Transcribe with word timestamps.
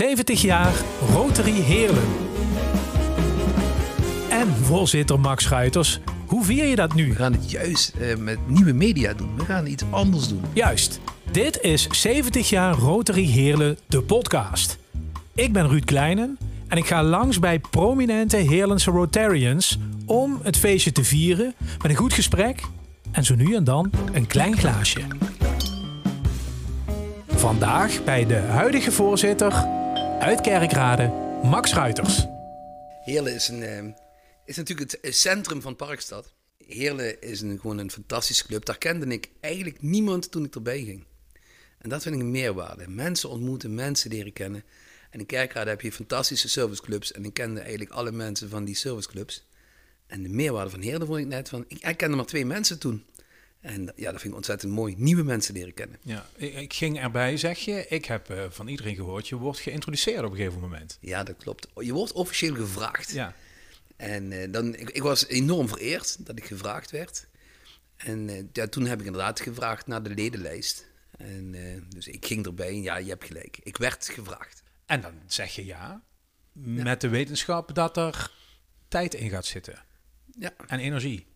70 0.00 0.42
jaar 0.42 0.72
Rotary 1.12 1.60
Heerlen. 1.60 2.08
En 4.30 4.48
voorzitter 4.48 5.20
Max 5.20 5.44
Schuiters, 5.44 6.00
hoe 6.26 6.44
vier 6.44 6.64
je 6.64 6.76
dat 6.76 6.94
nu? 6.94 7.08
We 7.08 7.14
gaan 7.14 7.32
het 7.32 7.50
juist 7.50 7.94
eh, 7.94 8.16
met 8.16 8.38
nieuwe 8.46 8.72
media 8.72 9.12
doen. 9.12 9.36
We 9.36 9.44
gaan 9.44 9.66
iets 9.66 9.84
anders 9.90 10.28
doen. 10.28 10.42
Juist, 10.52 11.00
dit 11.30 11.60
is 11.60 11.86
70 11.90 12.48
jaar 12.48 12.74
Rotary 12.74 13.24
Heerlen, 13.24 13.78
de 13.86 14.02
podcast. 14.02 14.78
Ik 15.34 15.52
ben 15.52 15.68
Ruud 15.68 15.84
Kleinen 15.84 16.38
en 16.68 16.76
ik 16.76 16.86
ga 16.86 17.02
langs 17.02 17.38
bij 17.38 17.58
prominente 17.58 18.36
Heerlense 18.36 18.90
Rotarians 18.90 19.78
om 20.06 20.38
het 20.42 20.56
feestje 20.56 20.92
te 20.92 21.04
vieren 21.04 21.54
met 21.82 21.90
een 21.90 21.96
goed 21.96 22.12
gesprek 22.12 22.62
en 23.10 23.24
zo 23.24 23.34
nu 23.34 23.54
en 23.54 23.64
dan 23.64 23.90
een 24.12 24.26
klein 24.26 24.56
glaasje. 24.56 25.00
Vandaag 27.28 28.04
bij 28.04 28.26
de 28.26 28.36
huidige 28.36 28.92
voorzitter 28.92 29.78
uit 30.20 30.40
Kerkrade, 30.40 31.08
Max 31.42 31.72
Ruiters. 31.72 32.26
Heerlen 33.04 33.34
is, 33.34 33.48
een, 33.48 33.62
eh, 33.62 33.84
is 34.44 34.56
natuurlijk 34.56 34.98
het 35.00 35.16
centrum 35.16 35.62
van 35.62 35.76
Parkstad. 35.76 36.32
Heerlen 36.66 37.20
is 37.20 37.40
een, 37.40 37.58
gewoon 37.60 37.78
een 37.78 37.90
fantastische 37.90 38.46
club. 38.46 38.64
Daar 38.64 38.78
kende 38.78 39.06
ik 39.06 39.30
eigenlijk 39.40 39.82
niemand 39.82 40.30
toen 40.30 40.44
ik 40.44 40.54
erbij 40.54 40.82
ging. 40.82 41.04
En 41.78 41.88
dat 41.88 42.02
vind 42.02 42.14
ik 42.14 42.20
een 42.20 42.30
meerwaarde. 42.30 42.88
Mensen 42.88 43.28
ontmoeten, 43.28 43.74
mensen 43.74 44.10
leren 44.10 44.32
kennen. 44.32 44.64
En 45.10 45.20
in 45.20 45.26
Kerkrade 45.26 45.70
heb 45.70 45.80
je 45.80 45.92
fantastische 45.92 46.48
serviceclubs. 46.48 47.12
En 47.12 47.24
ik 47.24 47.34
kende 47.34 47.60
eigenlijk 47.60 47.90
alle 47.90 48.12
mensen 48.12 48.48
van 48.48 48.64
die 48.64 48.76
serviceclubs. 48.76 49.46
En 50.06 50.22
de 50.22 50.28
meerwaarde 50.28 50.70
van 50.70 50.80
Heerlen 50.80 51.06
vond 51.06 51.18
ik 51.18 51.26
net 51.26 51.48
van... 51.48 51.64
Ik, 51.68 51.86
ik 51.86 51.96
kende 51.96 52.16
maar 52.16 52.26
twee 52.26 52.46
mensen 52.46 52.78
toen. 52.78 53.04
En 53.60 53.92
ja, 53.96 54.10
dat 54.10 54.20
vind 54.20 54.32
ik 54.32 54.34
ontzettend 54.34 54.72
mooi. 54.72 54.94
Nieuwe 54.98 55.22
mensen 55.22 55.54
leren 55.54 55.74
kennen. 55.74 55.98
Ja, 56.02 56.26
ik, 56.36 56.54
ik 56.54 56.72
ging 56.72 57.00
erbij, 57.00 57.36
zeg 57.36 57.58
je. 57.58 57.86
Ik 57.88 58.04
heb 58.04 58.30
uh, 58.30 58.44
van 58.48 58.68
iedereen 58.68 58.94
gehoord, 58.94 59.28
je 59.28 59.36
wordt 59.36 59.58
geïntroduceerd 59.58 60.24
op 60.24 60.30
een 60.30 60.36
gegeven 60.36 60.60
moment. 60.60 60.98
Ja, 61.00 61.22
dat 61.22 61.36
klopt. 61.36 61.66
Je 61.74 61.92
wordt 61.92 62.12
officieel 62.12 62.54
gevraagd. 62.54 63.10
Ja. 63.10 63.34
En 63.96 64.30
uh, 64.30 64.52
dan, 64.52 64.74
ik, 64.74 64.90
ik, 64.90 65.02
was 65.02 65.26
enorm 65.26 65.68
vereerd 65.68 66.26
dat 66.26 66.38
ik 66.38 66.44
gevraagd 66.44 66.90
werd. 66.90 67.26
En 67.96 68.28
uh, 68.28 68.42
ja, 68.52 68.66
toen 68.66 68.86
heb 68.86 69.00
ik 69.00 69.06
inderdaad 69.06 69.40
gevraagd 69.40 69.86
naar 69.86 70.02
de 70.02 70.14
ledenlijst. 70.14 70.88
En, 71.16 71.54
dus 71.88 72.08
ik 72.08 72.26
ging 72.26 72.46
erbij 72.46 72.68
en 72.68 72.82
ja, 72.82 72.96
je 72.96 73.08
hebt 73.08 73.24
gelijk. 73.24 73.58
Ik 73.62 73.76
werd 73.76 74.08
gevraagd. 74.08 74.62
En 74.86 75.00
dan 75.00 75.12
zeg 75.26 75.54
je 75.54 75.64
ja, 75.64 76.02
ja. 76.52 76.82
met 76.82 77.00
de 77.00 77.08
wetenschap 77.08 77.74
dat 77.74 77.96
er 77.96 78.30
tijd 78.88 79.14
in 79.14 79.30
gaat 79.30 79.46
zitten. 79.46 79.84
Ja. 80.38 80.52
En 80.66 80.78
energie. 80.78 81.26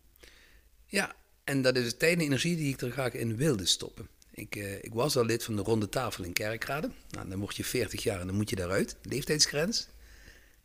Ja, 0.86 1.14
en 1.44 1.62
dat 1.62 1.76
is 1.76 1.84
de 1.84 1.96
tijd 1.96 2.18
en 2.18 2.24
energie 2.24 2.56
die 2.56 2.72
ik 2.72 2.80
er 2.80 2.90
graag 2.90 3.12
in 3.12 3.36
wilde 3.36 3.66
stoppen. 3.66 4.08
Ik, 4.30 4.56
uh, 4.56 4.74
ik 4.74 4.94
was 4.94 5.16
al 5.16 5.24
lid 5.24 5.44
van 5.44 5.56
de 5.56 5.62
Ronde 5.62 5.88
Tafel 5.88 6.24
in 6.24 6.32
Kerkrade. 6.32 6.90
Nou, 7.10 7.28
dan 7.28 7.38
word 7.38 7.56
je 7.56 7.64
40 7.64 8.02
jaar 8.02 8.20
en 8.20 8.26
dan 8.26 8.36
moet 8.36 8.50
je 8.50 8.56
daaruit, 8.56 8.96
leeftijdsgrens. 9.02 9.88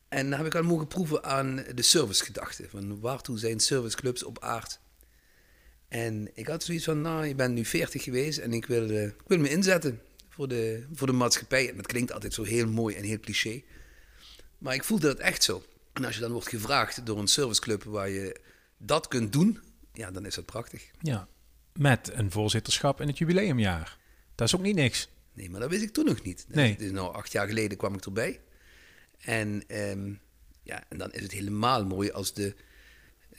En 0.08 0.30
dan 0.30 0.38
heb 0.38 0.48
ik 0.48 0.56
al 0.56 0.64
mogen 0.64 0.88
proeven 0.88 1.24
aan 1.24 1.66
de 1.76 1.82
servicegedachte. 1.82 2.70
Van 2.70 3.00
waartoe 3.00 3.40
zijn 3.40 3.60
serviceclubs 3.60 4.24
op 4.24 4.40
aard? 4.40 4.80
En 5.88 6.30
ik 6.34 6.48
had 6.48 6.64
zoiets 6.64 6.86
van, 6.86 7.02
nou, 7.02 7.26
je 7.26 7.36
bent 7.36 7.54
nu 7.54 7.66
40 7.66 8.04
geweest 8.04 8.38
en 8.38 8.54
ik 8.54 8.66
wil, 8.66 8.90
uh, 8.90 9.04
ik 9.04 9.24
wil 9.28 9.38
me 9.38 9.50
inzetten 9.50 10.02
voor 10.30 10.48
de, 10.48 10.86
voor 10.94 11.08
de 11.08 11.14
maatschappij. 11.14 11.70
En 11.70 11.76
dat 11.76 11.88
klinkt 11.88 12.12
altijd 12.12 12.34
zo 12.34 12.44
heel 12.44 12.68
mooi 12.68 12.96
en 12.96 13.04
heel 13.04 13.20
cliché. 13.20 13.62
Maar 14.58 14.74
ik 14.74 14.84
voelde 14.84 15.08
dat 15.08 15.18
echt 15.18 15.44
zo. 15.44 15.64
En 15.94 16.06
als 16.06 16.16
je 16.16 16.22
dan 16.22 16.32
wordt 16.32 16.50
gevraagd 16.50 17.06
door 17.06 17.20
een 17.20 17.28
serviceclub 17.28 17.84
waar 17.84 18.10
je 18.10 18.36
dat 18.78 19.08
kunt 19.08 19.34
doen, 19.34 19.60
ja, 20.00 20.12
dan 20.12 20.26
is 20.26 20.36
dat 20.36 20.46
prachtig. 20.46 20.92
Ja, 21.00 21.28
met 21.74 22.12
een 22.14 22.32
voorzitterschap 22.32 23.02
in 23.02 23.08
het 23.08 23.18
jubileumjaar. 23.18 23.98
Dat 24.36 24.48
is 24.48 24.56
ook 24.56 24.62
niet 24.62 24.76
niks. 24.76 25.10
Nee, 25.34 25.50
maar 25.50 25.60
dat 25.60 25.70
wist 25.70 25.84
ik 25.84 25.94
toen 25.94 26.06
nog 26.06 26.24
niet. 26.24 26.46
Nee. 26.48 26.76
Dus 26.78 26.92
nou, 26.92 27.14
acht 27.14 27.32
jaar 27.32 27.48
geleden 27.48 27.78
kwam 27.78 27.94
ik 27.94 28.06
erbij. 28.06 28.40
En, 29.20 29.64
um, 29.68 30.20
ja, 30.64 30.84
en 30.90 30.98
dan 30.98 31.12
is 31.12 31.22
het 31.22 31.32
helemaal 31.32 31.86
mooi 31.86 32.12
als, 32.12 32.34
de, 32.34 32.56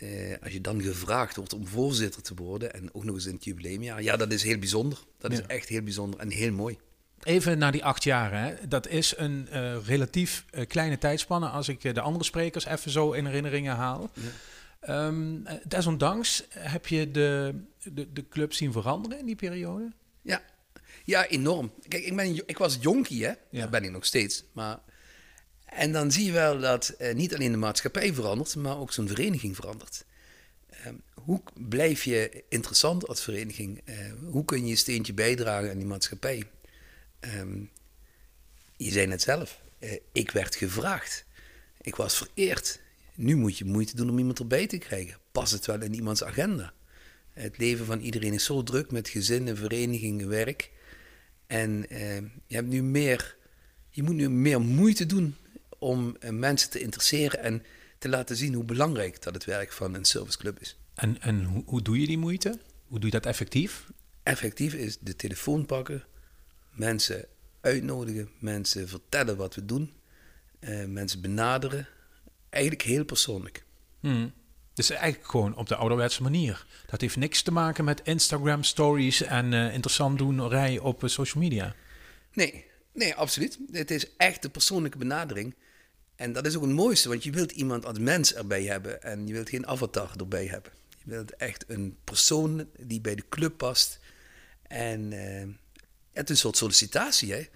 uh, 0.00 0.36
als 0.42 0.52
je 0.52 0.60
dan 0.60 0.82
gevraagd 0.82 1.36
wordt 1.36 1.52
om 1.52 1.66
voorzitter 1.66 2.22
te 2.22 2.34
worden. 2.34 2.74
En 2.74 2.94
ook 2.94 3.04
nog 3.04 3.14
eens 3.14 3.26
in 3.26 3.34
het 3.34 3.44
jubileumjaar. 3.44 4.02
Ja, 4.02 4.16
dat 4.16 4.32
is 4.32 4.42
heel 4.42 4.58
bijzonder. 4.58 4.98
Dat 5.18 5.32
ja. 5.32 5.38
is 5.38 5.46
echt 5.46 5.68
heel 5.68 5.82
bijzonder 5.82 6.20
en 6.20 6.30
heel 6.30 6.52
mooi. 6.52 6.78
Even 7.22 7.58
naar 7.58 7.72
die 7.72 7.84
acht 7.84 8.04
jaar. 8.04 8.32
Hè. 8.32 8.68
Dat 8.68 8.88
is 8.88 9.14
een 9.16 9.48
uh, 9.52 9.76
relatief 9.86 10.44
uh, 10.50 10.66
kleine 10.66 10.98
tijdspanne 10.98 11.48
als 11.48 11.68
ik 11.68 11.94
de 11.94 12.00
andere 12.00 12.24
sprekers 12.24 12.64
even 12.64 12.90
zo 12.90 13.12
in 13.12 13.26
herinneringen 13.26 13.76
haal. 13.76 14.10
Ja. 14.14 14.22
Um, 14.88 15.46
desondanks 15.64 16.44
heb 16.50 16.86
je 16.86 17.10
de, 17.10 17.54
de, 17.82 18.12
de 18.12 18.28
club 18.28 18.52
zien 18.52 18.72
veranderen 18.72 19.18
in 19.18 19.26
die 19.26 19.36
periode? 19.36 19.92
Ja, 20.22 20.42
ja 21.04 21.26
enorm. 21.26 21.72
Kijk, 21.88 22.04
ik, 22.04 22.16
ben, 22.16 22.48
ik 22.48 22.58
was 22.58 22.78
jonkie, 22.80 23.24
hè? 23.24 23.32
Ja. 23.50 23.60
Dat 23.60 23.70
ben 23.70 23.84
ik 23.84 23.90
nog 23.90 24.04
steeds. 24.04 24.44
Maar, 24.52 24.78
en 25.64 25.92
dan 25.92 26.12
zie 26.12 26.24
je 26.24 26.32
wel 26.32 26.60
dat 26.60 26.94
uh, 26.98 27.14
niet 27.14 27.34
alleen 27.34 27.50
de 27.50 27.58
maatschappij 27.58 28.14
verandert, 28.14 28.56
maar 28.56 28.78
ook 28.78 28.92
zo'n 28.92 29.08
vereniging 29.08 29.56
verandert. 29.56 30.04
Um, 30.86 31.02
hoe 31.14 31.42
blijf 31.54 32.04
je 32.04 32.44
interessant 32.48 33.08
als 33.08 33.22
vereniging? 33.22 33.80
Uh, 33.84 33.94
hoe 34.30 34.44
kun 34.44 34.60
je 34.60 34.66
je 34.66 34.76
steentje 34.76 35.12
bijdragen 35.12 35.70
aan 35.70 35.78
die 35.78 35.86
maatschappij? 35.86 36.44
Um, 37.20 37.70
je 38.76 38.90
zei 38.90 39.10
het 39.10 39.22
zelf, 39.22 39.60
uh, 39.78 39.92
ik 40.12 40.30
werd 40.30 40.54
gevraagd. 40.54 41.24
Ik 41.80 41.96
was 41.96 42.16
vereerd. 42.16 42.80
Nu 43.20 43.36
moet 43.36 43.58
je 43.58 43.64
moeite 43.64 43.96
doen 43.96 44.10
om 44.10 44.18
iemand 44.18 44.38
erbij 44.38 44.66
te 44.66 44.78
krijgen. 44.78 45.18
Past 45.32 45.52
het 45.52 45.66
wel 45.66 45.82
in 45.82 45.94
iemands 45.94 46.24
agenda? 46.24 46.72
Het 47.30 47.58
leven 47.58 47.86
van 47.86 48.00
iedereen 48.00 48.32
is 48.32 48.44
zo 48.44 48.62
druk 48.62 48.90
met 48.90 49.08
gezinnen, 49.08 49.56
verenigingen, 49.56 50.28
werk. 50.28 50.70
En 51.46 51.84
uh, 51.92 52.16
je, 52.46 52.54
hebt 52.54 52.68
nu 52.68 52.82
meer, 52.82 53.36
je 53.90 54.02
moet 54.02 54.14
nu 54.14 54.30
meer 54.30 54.60
moeite 54.60 55.06
doen 55.06 55.36
om 55.78 56.16
uh, 56.20 56.30
mensen 56.30 56.70
te 56.70 56.80
interesseren 56.80 57.42
en 57.42 57.62
te 57.98 58.08
laten 58.08 58.36
zien 58.36 58.54
hoe 58.54 58.64
belangrijk 58.64 59.22
dat 59.22 59.34
het 59.34 59.44
werk 59.44 59.72
van 59.72 59.94
een 59.94 60.04
serviceclub 60.04 60.60
is. 60.60 60.78
En, 60.94 61.20
en 61.20 61.44
hoe, 61.44 61.62
hoe 61.66 61.82
doe 61.82 62.00
je 62.00 62.06
die 62.06 62.18
moeite? 62.18 62.58
Hoe 62.86 62.98
doe 62.98 63.10
je 63.10 63.20
dat 63.20 63.26
effectief? 63.26 63.90
Effectief 64.22 64.74
is 64.74 64.98
de 64.98 65.16
telefoon 65.16 65.66
pakken, 65.66 66.04
mensen 66.70 67.26
uitnodigen, 67.60 68.30
mensen 68.38 68.88
vertellen 68.88 69.36
wat 69.36 69.54
we 69.54 69.64
doen, 69.64 69.92
uh, 70.60 70.84
mensen 70.84 71.20
benaderen 71.20 71.88
eigenlijk 72.50 72.84
heel 72.84 73.04
persoonlijk. 73.04 73.64
Hmm. 74.00 74.32
Dus 74.74 74.90
eigenlijk 74.90 75.30
gewoon 75.30 75.56
op 75.56 75.68
de 75.68 75.76
ouderwetse 75.76 76.22
manier. 76.22 76.66
Dat 76.86 77.00
heeft 77.00 77.16
niks 77.16 77.42
te 77.42 77.52
maken 77.52 77.84
met 77.84 78.00
Instagram 78.04 78.62
stories 78.62 79.22
en 79.22 79.52
uh, 79.52 79.74
interessant 79.74 80.18
doenerij 80.18 80.78
op 80.78 81.02
uh, 81.02 81.10
social 81.10 81.42
media. 81.42 81.74
Nee, 82.32 82.64
nee, 82.92 83.14
absoluut. 83.14 83.58
Het 83.70 83.90
is 83.90 84.16
echt 84.16 84.42
de 84.42 84.48
persoonlijke 84.48 84.98
benadering. 84.98 85.54
En 86.16 86.32
dat 86.32 86.46
is 86.46 86.56
ook 86.56 86.62
het 86.62 86.72
mooiste, 86.72 87.08
want 87.08 87.24
je 87.24 87.30
wilt 87.30 87.52
iemand 87.52 87.86
als 87.86 87.98
mens 87.98 88.34
erbij 88.34 88.64
hebben 88.64 89.02
en 89.02 89.26
je 89.26 89.32
wilt 89.32 89.48
geen 89.48 89.66
avatar 89.66 90.10
erbij 90.16 90.46
hebben. 90.46 90.72
Je 91.04 91.10
wilt 91.10 91.36
echt 91.36 91.64
een 91.68 91.96
persoon 92.04 92.68
die 92.78 93.00
bij 93.00 93.14
de 93.14 93.24
club 93.28 93.56
past. 93.56 93.98
En 94.62 95.12
uh, 95.12 95.54
het 96.12 96.24
is 96.24 96.30
een 96.30 96.36
soort 96.36 96.56
sollicitatie, 96.56 97.32
hè. 97.32 97.46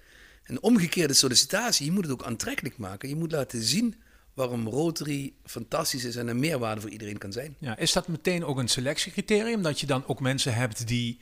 Een 0.43 0.61
omgekeerde 0.61 1.13
sollicitatie. 1.13 1.85
Je 1.85 1.91
moet 1.91 2.03
het 2.03 2.13
ook 2.13 2.23
aantrekkelijk 2.23 2.77
maken. 2.77 3.09
Je 3.09 3.15
moet 3.15 3.31
laten 3.31 3.63
zien 3.63 3.95
waarom 4.35 4.67
Rotary 4.67 5.33
fantastisch 5.43 6.03
is 6.03 6.15
en 6.15 6.27
een 6.27 6.39
meerwaarde 6.39 6.81
voor 6.81 6.89
iedereen 6.89 7.17
kan 7.17 7.31
zijn. 7.31 7.55
Ja, 7.59 7.77
is 7.77 7.93
dat 7.93 8.07
meteen 8.07 8.45
ook 8.45 8.57
een 8.57 8.67
selectiecriterium? 8.67 9.61
Dat 9.61 9.79
je 9.79 9.85
dan 9.85 10.07
ook 10.07 10.19
mensen 10.19 10.53
hebt 10.53 10.87
die, 10.87 11.19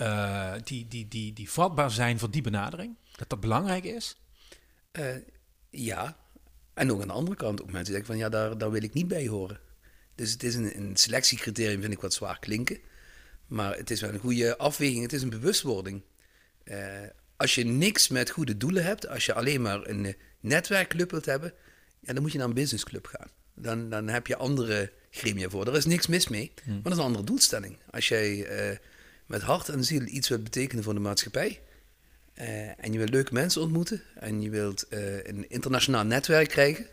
uh, 0.00 0.52
die, 0.64 0.88
die, 0.88 1.08
die, 1.08 1.32
die 1.32 1.50
vatbaar 1.50 1.90
zijn 1.90 2.18
voor 2.18 2.30
die 2.30 2.42
benadering? 2.42 2.96
Dat 3.16 3.28
dat 3.28 3.40
belangrijk 3.40 3.84
is? 3.84 4.16
Uh, 4.92 5.04
ja, 5.70 6.16
en 6.74 6.92
ook 6.92 7.00
aan 7.00 7.06
de 7.06 7.12
andere 7.12 7.36
kant 7.36 7.62
ook 7.62 7.72
mensen 7.72 7.84
die 7.84 7.94
zeggen 7.94 8.06
van 8.06 8.16
ja, 8.16 8.28
daar, 8.28 8.58
daar 8.58 8.70
wil 8.70 8.82
ik 8.82 8.92
niet 8.92 9.08
bij 9.08 9.26
horen. 9.26 9.60
Dus 10.14 10.32
het 10.32 10.42
is 10.42 10.54
een, 10.54 10.76
een 10.76 10.96
selectiecriterium, 10.96 11.80
vind 11.80 11.92
ik 11.92 12.00
wat 12.00 12.14
zwaar 12.14 12.38
klinken. 12.38 12.78
Maar 13.46 13.76
het 13.76 13.90
is 13.90 14.00
wel 14.00 14.12
een 14.12 14.18
goede 14.18 14.58
afweging, 14.58 15.02
het 15.02 15.12
is 15.12 15.22
een 15.22 15.30
bewustwording. 15.30 16.02
Uh, 16.64 16.76
als 17.36 17.54
je 17.54 17.64
niks 17.64 18.08
met 18.08 18.30
goede 18.30 18.56
doelen 18.56 18.84
hebt, 18.84 19.08
als 19.08 19.26
je 19.26 19.34
alleen 19.34 19.62
maar 19.62 19.86
een 19.86 20.16
netwerkclub 20.40 21.10
wilt 21.10 21.24
hebben, 21.24 21.52
ja, 22.06 22.12
dan 22.12 22.22
moet 22.22 22.32
je 22.32 22.38
naar 22.38 22.46
een 22.46 22.54
businessclub 22.54 23.06
gaan. 23.06 23.28
Dan, 23.54 23.90
dan 23.90 24.08
heb 24.08 24.26
je 24.26 24.36
andere 24.36 24.92
gremia 25.10 25.48
voor. 25.48 25.66
Er 25.66 25.76
is 25.76 25.84
niks 25.84 26.06
mis 26.06 26.28
mee, 26.28 26.52
hmm. 26.64 26.72
maar 26.72 26.82
dat 26.82 26.92
is 26.92 26.98
een 26.98 27.04
andere 27.04 27.24
doelstelling. 27.24 27.76
Als 27.90 28.08
jij 28.08 28.70
uh, 28.70 28.76
met 29.26 29.42
hart 29.42 29.68
en 29.68 29.84
ziel 29.84 30.02
iets 30.02 30.28
wilt 30.28 30.44
betekenen 30.44 30.84
voor 30.84 30.94
de 30.94 31.00
maatschappij... 31.00 31.60
Uh, 32.40 32.84
en 32.84 32.92
je 32.92 32.98
wilt 32.98 33.10
leuke 33.10 33.32
mensen 33.32 33.62
ontmoeten... 33.62 34.02
en 34.14 34.42
je 34.42 34.50
wilt 34.50 34.86
uh, 34.90 35.24
een 35.24 35.50
internationaal 35.50 36.04
netwerk 36.04 36.48
krijgen... 36.48 36.86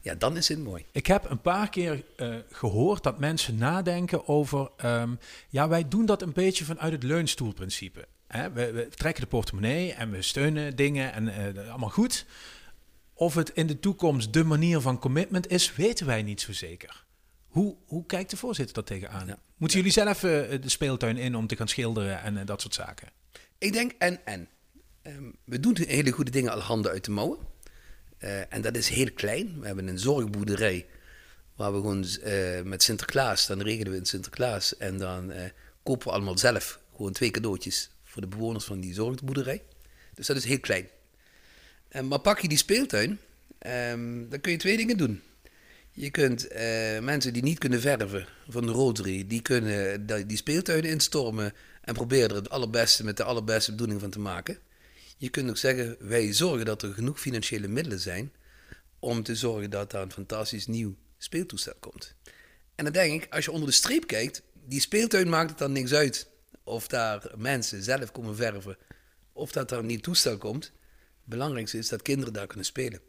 ja, 0.00 0.14
dan 0.14 0.36
is 0.36 0.48
het 0.48 0.58
mooi. 0.58 0.84
Ik 0.92 1.06
heb 1.06 1.30
een 1.30 1.40
paar 1.40 1.68
keer 1.68 2.04
gehoord 2.50 3.02
dat 3.02 3.18
mensen 3.18 3.56
nadenken 3.56 4.28
over... 4.28 4.70
Um, 4.84 5.18
ja, 5.48 5.68
wij 5.68 5.88
doen 5.88 6.06
dat 6.06 6.22
een 6.22 6.32
beetje 6.32 6.64
vanuit 6.64 6.92
het 6.92 7.02
leunstoelprincipe. 7.02 8.06
Hè? 8.26 8.52
We, 8.52 8.72
we, 8.72 8.88
trekken 8.88 9.22
de 9.22 9.28
portemonnee 9.28 9.92
en 9.92 10.10
we 10.10 10.22
steunen 10.22 10.76
dingen 10.76 11.12
en 11.12 11.56
allemaal 11.68 11.88
goed... 11.88 12.26
Of 13.22 13.34
het 13.34 13.50
in 13.54 13.66
de 13.66 13.80
toekomst 13.80 14.32
de 14.32 14.44
manier 14.44 14.80
van 14.80 14.98
commitment 14.98 15.50
is, 15.50 15.74
weten 15.74 16.06
wij 16.06 16.22
niet 16.22 16.40
zo 16.40 16.52
zeker. 16.52 17.04
Hoe, 17.46 17.76
hoe 17.86 18.06
kijkt 18.06 18.30
de 18.30 18.36
voorzitter 18.36 18.74
dat 18.74 18.86
tegenaan? 18.86 19.26
Ja. 19.26 19.38
Moeten 19.56 19.78
jullie 19.78 19.92
zelf 19.92 20.22
uh, 20.22 20.30
de 20.60 20.68
speeltuin 20.68 21.16
in 21.16 21.34
om 21.34 21.46
te 21.46 21.56
gaan 21.56 21.68
schilderen 21.68 22.22
en 22.22 22.34
uh, 22.36 22.40
dat 22.44 22.60
soort 22.60 22.74
zaken? 22.74 23.08
Ik 23.58 23.72
denk 23.72 23.92
en 23.98 24.26
en. 24.26 24.48
Ehm, 25.02 25.24
we 25.44 25.60
doen 25.60 25.76
hele 25.86 26.10
goede 26.10 26.30
dingen 26.30 26.52
al 26.52 26.60
handen 26.60 26.90
uit 26.90 27.04
de 27.04 27.10
mouwen. 27.10 27.38
Eh, 28.18 28.52
en 28.52 28.62
dat 28.62 28.76
is 28.76 28.88
heel 28.88 29.12
klein. 29.12 29.60
We 29.60 29.66
hebben 29.66 29.88
een 29.88 29.98
zorgboerderij 29.98 30.86
waar 31.56 31.72
we 31.72 31.78
gewoon 31.78 32.68
met 32.68 32.82
Sinterklaas, 32.82 33.46
dan 33.46 33.62
regelen 33.62 33.92
we 33.92 33.98
in 33.98 34.06
Sinterklaas 34.06 34.76
en 34.76 34.98
dan 34.98 35.32
kopen 35.82 36.06
we 36.06 36.12
allemaal 36.12 36.38
zelf 36.38 36.80
gewoon 36.96 37.12
twee 37.12 37.30
cadeautjes 37.30 37.90
voor 38.04 38.22
de 38.22 38.28
bewoners 38.28 38.64
van 38.64 38.80
die 38.80 38.94
zorgboerderij. 38.94 39.62
Dus 40.14 40.26
dat 40.26 40.36
is 40.36 40.44
heel 40.44 40.60
klein. 40.60 40.88
Maar 42.02 42.18
pak 42.18 42.40
je 42.40 42.48
die 42.48 42.58
speeltuin, 42.58 43.18
um, 43.90 44.28
dan 44.28 44.40
kun 44.40 44.52
je 44.52 44.58
twee 44.58 44.76
dingen 44.76 44.96
doen. 44.96 45.22
Je 45.94 46.10
kunt 46.10 46.48
mensen 47.00 47.32
die 47.32 47.42
niet 47.42 47.58
kunnen 47.58 47.80
verven 47.80 48.26
van 48.48 48.66
de 48.66 48.72
Rotary, 48.72 49.26
die 49.26 49.42
kunnen 49.42 50.06
die 50.26 50.36
speeltuinen 50.36 50.90
instormen 50.90 51.52
en 51.80 51.94
proberen 51.94 52.28
er 52.30 52.36
het 52.36 52.50
allerbeste 52.50 53.04
met 53.04 53.16
de 53.16 53.24
allerbeste 53.24 53.70
bedoeling 53.70 54.00
van 54.00 54.10
te 54.10 54.18
maken. 54.18 54.58
Je 55.18 55.28
kunt 55.28 55.48
ook 55.48 55.56
zeggen, 55.56 55.96
wij 56.00 56.32
zorgen 56.32 56.64
dat 56.64 56.82
er 56.82 56.92
genoeg 56.92 57.20
financiële 57.20 57.68
middelen 57.68 58.00
zijn 58.00 58.32
om 58.98 59.22
te 59.22 59.36
zorgen 59.36 59.70
dat 59.70 59.90
daar 59.90 60.02
een 60.02 60.12
fantastisch 60.12 60.66
nieuw 60.66 60.96
speeltoestel 61.18 61.74
komt. 61.80 62.14
En 62.74 62.84
dan 62.84 62.92
denk 62.92 63.22
ik, 63.22 63.34
als 63.34 63.44
je 63.44 63.50
onder 63.52 63.68
de 63.68 63.74
streep 63.74 64.06
kijkt, 64.06 64.42
die 64.64 64.80
speeltuin 64.80 65.28
maakt 65.28 65.50
het 65.50 65.58
dan 65.58 65.72
niks 65.72 65.92
uit 65.92 66.28
of 66.64 66.86
daar 66.86 67.30
mensen 67.36 67.82
zelf 67.82 68.12
komen 68.12 68.36
verven 68.36 68.76
of 69.32 69.52
dat 69.52 69.70
er 69.70 69.78
een 69.78 69.86
nieuw 69.86 70.00
toestel 70.00 70.38
komt. 70.38 70.72
Belangrijkste 71.24 71.78
is 71.78 71.88
dat 71.88 72.02
kinderen 72.02 72.32
daar 72.32 72.46
kunnen 72.46 72.66
spelen. 72.66 73.00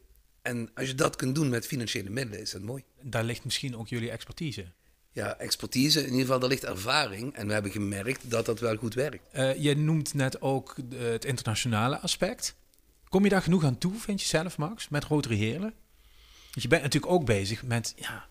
En 0.41 0.69
als 0.73 0.87
je 0.87 0.95
dat 0.95 1.15
kunt 1.15 1.35
doen 1.35 1.49
met 1.49 1.67
financiële 1.67 2.09
middelen, 2.09 2.41
is 2.41 2.51
dat 2.51 2.61
mooi. 2.61 2.83
Daar 3.01 3.23
ligt 3.23 3.43
misschien 3.43 3.77
ook 3.77 3.87
jullie 3.87 4.11
expertise 4.11 4.65
ja, 5.13 5.37
expertise. 5.37 5.99
In 5.99 6.05
ieder 6.05 6.19
geval, 6.19 6.39
daar 6.39 6.49
ligt 6.49 6.63
ervaring. 6.63 7.35
En 7.35 7.47
we 7.47 7.53
hebben 7.53 7.71
gemerkt 7.71 8.29
dat 8.29 8.45
dat 8.45 8.59
wel 8.59 8.75
goed 8.75 8.93
werkt. 8.93 9.23
Uh, 9.35 9.55
je 9.55 9.75
noemt 9.75 10.13
net 10.13 10.41
ook 10.41 10.75
het 10.95 11.25
internationale 11.25 11.99
aspect. 11.99 12.55
Kom 13.09 13.23
je 13.23 13.29
daar 13.29 13.41
genoeg 13.41 13.63
aan 13.63 13.77
toe, 13.77 13.93
vind 13.99 14.21
je 14.21 14.27
zelf, 14.27 14.57
Max, 14.57 14.89
met 14.89 15.03
Rotary 15.03 15.35
Heerlen? 15.35 15.73
Want 16.51 16.61
je 16.61 16.67
bent 16.67 16.81
natuurlijk 16.81 17.13
ook 17.13 17.25
bezig 17.25 17.63
met 17.63 17.93
ja, 17.95 18.27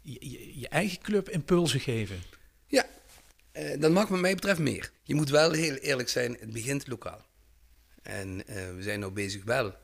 je, 0.00 0.58
je 0.60 0.68
eigen 0.68 0.98
club 0.98 1.28
impulsen 1.28 1.80
geven. 1.80 2.22
Ja, 2.66 2.86
uh, 3.52 3.80
dat 3.80 3.90
mag 3.90 4.08
wat 4.08 4.20
mij 4.20 4.34
betreft 4.34 4.58
meer. 4.58 4.90
Je 5.02 5.14
moet 5.14 5.30
wel 5.30 5.52
heel 5.52 5.74
eerlijk 5.74 6.08
zijn, 6.08 6.36
het 6.40 6.52
begint 6.52 6.86
lokaal. 6.86 7.24
En 8.04 8.42
uh, 8.46 8.54
we 8.76 8.82
zijn 8.82 9.00
nu 9.00 9.08
bezig 9.08 9.44
wel 9.44 9.74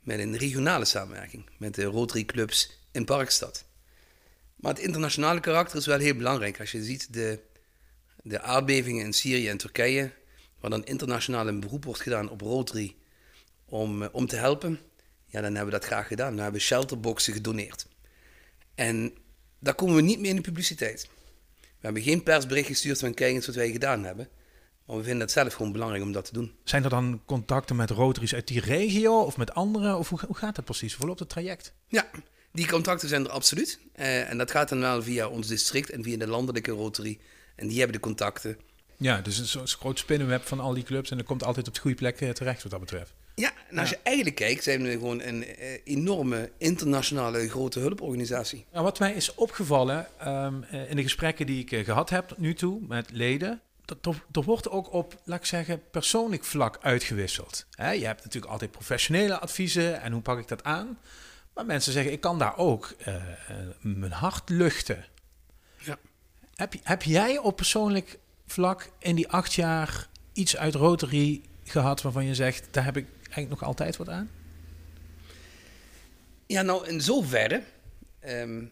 met 0.00 0.18
een 0.18 0.36
regionale 0.36 0.84
samenwerking 0.84 1.50
met 1.58 1.74
de 1.74 1.84
Rotary 1.84 2.24
Clubs 2.24 2.78
in 2.92 3.04
Parkstad. 3.04 3.64
Maar 4.56 4.72
het 4.74 4.82
internationale 4.82 5.40
karakter 5.40 5.78
is 5.78 5.86
wel 5.86 5.98
heel 5.98 6.14
belangrijk. 6.16 6.60
Als 6.60 6.72
je 6.72 6.84
ziet 6.84 7.12
de, 7.12 7.38
de 8.22 8.40
aardbevingen 8.40 9.04
in 9.04 9.12
Syrië 9.12 9.48
en 9.48 9.56
Turkije, 9.56 10.12
waar 10.60 10.70
dan 10.70 10.84
internationaal 10.84 11.48
een 11.48 11.60
beroep 11.60 11.84
wordt 11.84 12.00
gedaan 12.00 12.30
op 12.30 12.40
Rotary 12.40 12.96
om, 13.64 14.02
eh, 14.02 14.08
om 14.12 14.26
te 14.26 14.36
helpen, 14.36 14.80
ja, 15.26 15.40
dan 15.40 15.54
hebben 15.54 15.72
we 15.72 15.80
dat 15.80 15.84
graag 15.84 16.06
gedaan. 16.06 16.30
Dan 16.30 16.42
hebben 16.42 16.60
we 16.60 16.66
shelterboxen 16.66 17.32
gedoneerd. 17.32 17.86
En 18.74 19.16
daar 19.58 19.74
komen 19.74 19.94
we 19.94 20.02
niet 20.02 20.20
meer 20.20 20.30
in 20.30 20.36
de 20.36 20.42
publiciteit. 20.42 21.08
We 21.60 21.90
hebben 21.90 22.02
geen 22.02 22.22
persbericht 22.22 22.66
gestuurd 22.66 22.98
van 22.98 23.14
kijk 23.14 23.34
eens 23.34 23.46
wat 23.46 23.54
wij 23.54 23.70
gedaan 23.70 24.04
hebben. 24.04 24.28
Maar 24.86 24.96
we 24.96 25.02
vinden 25.02 25.20
het 25.20 25.30
zelf 25.30 25.54
gewoon 25.54 25.72
belangrijk 25.72 26.02
om 26.02 26.12
dat 26.12 26.24
te 26.24 26.32
doen. 26.32 26.52
Zijn 26.64 26.84
er 26.84 26.90
dan 26.90 27.22
contacten 27.24 27.76
met 27.76 27.90
Rotaries 27.90 28.34
uit 28.34 28.48
die 28.48 28.60
regio 28.60 29.20
of 29.20 29.36
met 29.36 29.54
anderen? 29.54 29.98
Of 29.98 30.08
hoe, 30.08 30.18
hoe 30.26 30.36
gaat 30.36 30.56
dat 30.56 30.64
precies? 30.64 30.90
Hoe 30.90 30.98
verloopt 30.98 31.18
het 31.18 31.28
traject? 31.28 31.74
Ja, 31.88 32.10
die 32.52 32.68
contacten 32.68 33.08
zijn 33.08 33.24
er 33.24 33.30
absoluut. 33.30 33.78
Uh, 33.96 34.30
en 34.30 34.38
dat 34.38 34.50
gaat 34.50 34.68
dan 34.68 34.80
wel 34.80 35.02
via 35.02 35.28
ons 35.28 35.46
district 35.46 35.90
en 35.90 36.02
via 36.02 36.16
de 36.16 36.26
landelijke 36.26 36.70
Rotary. 36.70 37.18
En 37.56 37.66
die 37.66 37.78
hebben 37.78 37.96
de 37.96 38.02
contacten. 38.02 38.58
Ja, 38.96 39.20
dus 39.20 39.38
een 39.38 39.46
soort 39.46 39.70
groot 39.70 39.98
spinnenweb 39.98 40.42
van 40.42 40.60
al 40.60 40.74
die 40.74 40.82
clubs. 40.82 41.10
En 41.10 41.16
dat 41.16 41.26
komt 41.26 41.44
altijd 41.44 41.68
op 41.68 41.74
de 41.74 41.80
goede 41.80 41.96
plek 41.96 42.20
eh, 42.20 42.30
terecht 42.30 42.62
wat 42.62 42.70
dat 42.70 42.80
betreft. 42.80 43.12
Ja, 43.34 43.52
en 43.70 43.78
als 43.78 43.90
je 43.90 43.98
eigenlijk 44.02 44.36
kijkt, 44.36 44.62
zijn 44.62 44.82
we 44.82 44.90
gewoon 44.90 45.22
een 45.22 45.42
uh, 45.42 45.78
enorme 45.84 46.50
internationale 46.58 47.48
grote 47.48 47.80
hulporganisatie. 47.80 48.66
Nou, 48.72 48.84
wat 48.84 48.98
mij 48.98 49.12
is 49.12 49.34
opgevallen 49.34 50.06
um, 50.26 50.64
in 50.88 50.96
de 50.96 51.02
gesprekken 51.02 51.46
die 51.46 51.64
ik 51.66 51.84
gehad 51.84 52.10
heb 52.10 52.28
tot 52.28 52.38
nu 52.38 52.54
toe 52.54 52.80
met 52.88 53.10
leden. 53.12 53.60
Dat 53.84 54.16
er, 54.32 54.42
wordt 54.42 54.68
ook 54.68 54.92
op, 54.92 55.20
laat 55.24 55.38
ik 55.38 55.44
zeggen, 55.44 55.82
persoonlijk 55.90 56.44
vlak 56.44 56.78
uitgewisseld. 56.80 57.66
je 57.76 58.06
hebt 58.06 58.24
natuurlijk 58.24 58.52
altijd 58.52 58.70
professionele 58.70 59.38
adviezen 59.38 60.00
en 60.00 60.12
hoe 60.12 60.22
pak 60.22 60.38
ik 60.38 60.48
dat 60.48 60.64
aan. 60.64 60.98
Maar 61.54 61.66
mensen 61.66 61.92
zeggen, 61.92 62.12
ik 62.12 62.20
kan 62.20 62.38
daar 62.38 62.56
ook 62.56 62.94
uh, 63.08 63.14
mijn 63.80 64.12
hart 64.12 64.48
luchten. 64.48 65.04
Ja. 65.78 65.98
Heb, 66.54 66.74
heb 66.82 67.02
jij 67.02 67.38
op 67.38 67.56
persoonlijk 67.56 68.18
vlak 68.46 68.90
in 68.98 69.14
die 69.14 69.28
acht 69.28 69.54
jaar 69.54 70.08
iets 70.32 70.56
uit 70.56 70.74
Rotary 70.74 71.42
gehad 71.64 72.02
waarvan 72.02 72.24
je 72.24 72.34
zegt, 72.34 72.68
daar 72.70 72.84
heb 72.84 72.96
ik 72.96 73.06
eigenlijk 73.18 73.48
nog 73.48 73.62
altijd 73.62 73.96
wat 73.96 74.08
aan? 74.08 74.30
Ja, 76.46 76.62
nou 76.62 76.88
in 76.88 77.00
zoverre, 77.00 77.62
um, 78.26 78.70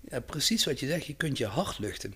ja, 0.00 0.20
precies 0.20 0.64
wat 0.64 0.80
je 0.80 0.86
zegt, 0.86 1.06
je 1.06 1.14
kunt 1.14 1.38
je 1.38 1.46
hart 1.46 1.78
luchten. 1.78 2.14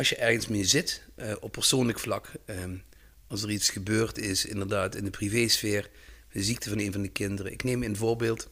Als 0.00 0.08
je 0.08 0.16
ergens 0.16 0.46
mee 0.46 0.64
zit, 0.64 1.02
uh, 1.16 1.32
op 1.40 1.52
persoonlijk 1.52 1.98
vlak, 1.98 2.32
um, 2.46 2.82
als 3.26 3.42
er 3.42 3.50
iets 3.50 3.70
gebeurd 3.70 4.18
is, 4.18 4.44
inderdaad 4.44 4.94
in 4.94 5.04
de 5.04 5.10
privésfeer, 5.10 5.90
de 6.32 6.42
ziekte 6.42 6.68
van 6.68 6.78
een 6.78 6.92
van 6.92 7.02
de 7.02 7.08
kinderen. 7.08 7.52
Ik 7.52 7.62
neem 7.62 7.82
een 7.82 7.96
voorbeeld. 7.96 8.48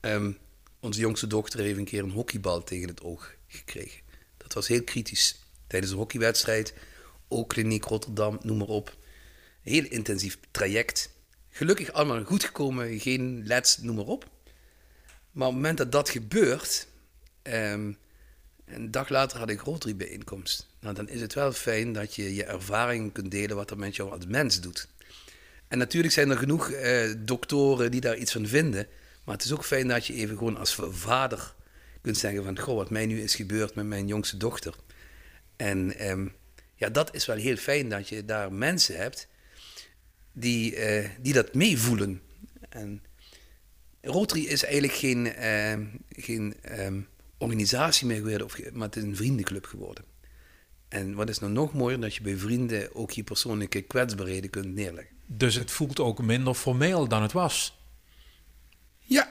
Ehm, 0.00 0.32
onze 0.80 1.00
jongste 1.00 1.26
dochter 1.26 1.60
heeft 1.60 1.78
een 1.78 1.84
keer 1.84 2.02
een 2.02 2.10
hockeybal 2.10 2.64
tegen 2.64 2.88
het 2.88 3.02
oog 3.02 3.34
gekregen. 3.46 4.00
Dat 4.36 4.52
was 4.52 4.68
heel 4.68 4.84
kritisch. 4.84 5.38
Tijdens 5.66 5.92
een 5.92 5.98
hockeywedstrijd, 5.98 6.74
ook 7.28 7.48
kliniek 7.48 7.84
Rotterdam, 7.84 8.38
noem 8.42 8.58
maar 8.58 8.66
op. 8.66 8.96
Een 9.62 9.72
heel 9.72 9.84
intensief 9.84 10.38
traject. 10.50 11.10
Gelukkig 11.50 11.92
allemaal 11.92 12.24
goed 12.24 12.44
gekomen, 12.44 13.00
geen 13.00 13.46
lets, 13.46 13.78
noem 13.78 13.96
maar 13.96 14.04
op. 14.04 14.30
Maar 15.30 15.48
op 15.48 15.54
het 15.54 15.62
moment 15.62 15.78
dat 15.78 15.92
dat 15.92 16.10
gebeurt, 16.10 16.86
um, 17.42 17.98
een 18.64 18.90
dag 18.90 19.08
later 19.08 19.38
had 19.38 19.50
ik 19.50 19.60
Rotary 19.60 19.96
bijeenkomst. 19.96 20.66
Nou, 20.80 20.94
dan 20.94 21.08
is 21.08 21.20
het 21.20 21.34
wel 21.34 21.52
fijn 21.52 21.92
dat 21.92 22.14
je 22.14 22.34
je 22.34 22.44
ervaring 22.44 23.12
kunt 23.12 23.30
delen 23.30 23.56
wat 23.56 23.68
dat 23.68 23.78
met 23.78 23.96
jou 23.96 24.10
als 24.10 24.26
mens 24.26 24.60
doet. 24.60 24.88
En 25.68 25.78
natuurlijk 25.78 26.12
zijn 26.14 26.30
er 26.30 26.38
genoeg 26.38 26.70
uh, 26.70 27.14
doktoren 27.18 27.90
die 27.90 28.00
daar 28.00 28.16
iets 28.16 28.32
van 28.32 28.46
vinden. 28.46 28.86
Maar 29.24 29.34
het 29.34 29.44
is 29.44 29.52
ook 29.52 29.64
fijn 29.64 29.88
dat 29.88 30.06
je 30.06 30.14
even 30.14 30.38
gewoon 30.38 30.56
als 30.56 30.78
vader 30.90 31.54
kunt 32.00 32.16
zeggen 32.16 32.44
van... 32.44 32.58
Goh, 32.58 32.76
wat 32.76 32.90
mij 32.90 33.06
nu 33.06 33.22
is 33.22 33.34
gebeurd 33.34 33.74
met 33.74 33.86
mijn 33.86 34.06
jongste 34.06 34.36
dochter. 34.36 34.74
En 35.56 35.96
ehm, 35.96 36.28
ja, 36.74 36.88
dat 36.88 37.14
is 37.14 37.26
wel 37.26 37.36
heel 37.36 37.56
fijn 37.56 37.88
dat 37.88 38.08
je 38.08 38.24
daar 38.24 38.52
mensen 38.52 38.96
hebt 38.96 39.28
die, 40.32 40.76
uh, 40.76 41.08
die 41.20 41.32
dat 41.32 41.54
meevoelen. 41.54 42.20
En 42.68 43.02
Rotary 44.00 44.44
is 44.44 44.64
eigenlijk 44.64 44.94
geen, 44.94 45.26
uh, 45.26 45.86
geen 46.10 46.54
um, 46.80 47.08
organisatie 47.44 48.06
meer 48.06 48.16
geworden, 48.16 48.46
of, 48.46 48.72
maar 48.72 48.86
het 48.86 48.96
is 48.96 49.02
een 49.02 49.16
vriendenclub 49.16 49.66
geworden. 49.66 50.04
En 50.88 51.14
wat 51.14 51.28
is 51.28 51.38
nou 51.38 51.52
nog 51.52 51.72
mooier, 51.72 52.00
dat 52.00 52.14
je 52.14 52.22
bij 52.22 52.36
vrienden 52.36 52.94
ook 52.94 53.10
je 53.10 53.24
persoonlijke 53.24 53.82
kwetsbaarheden 53.82 54.50
kunt 54.50 54.74
neerleggen. 54.74 55.16
Dus 55.26 55.54
het 55.54 55.70
voelt 55.70 56.00
ook 56.00 56.22
minder 56.22 56.54
formeel 56.54 57.08
dan 57.08 57.22
het 57.22 57.32
was? 57.32 57.78
Ja, 58.98 59.30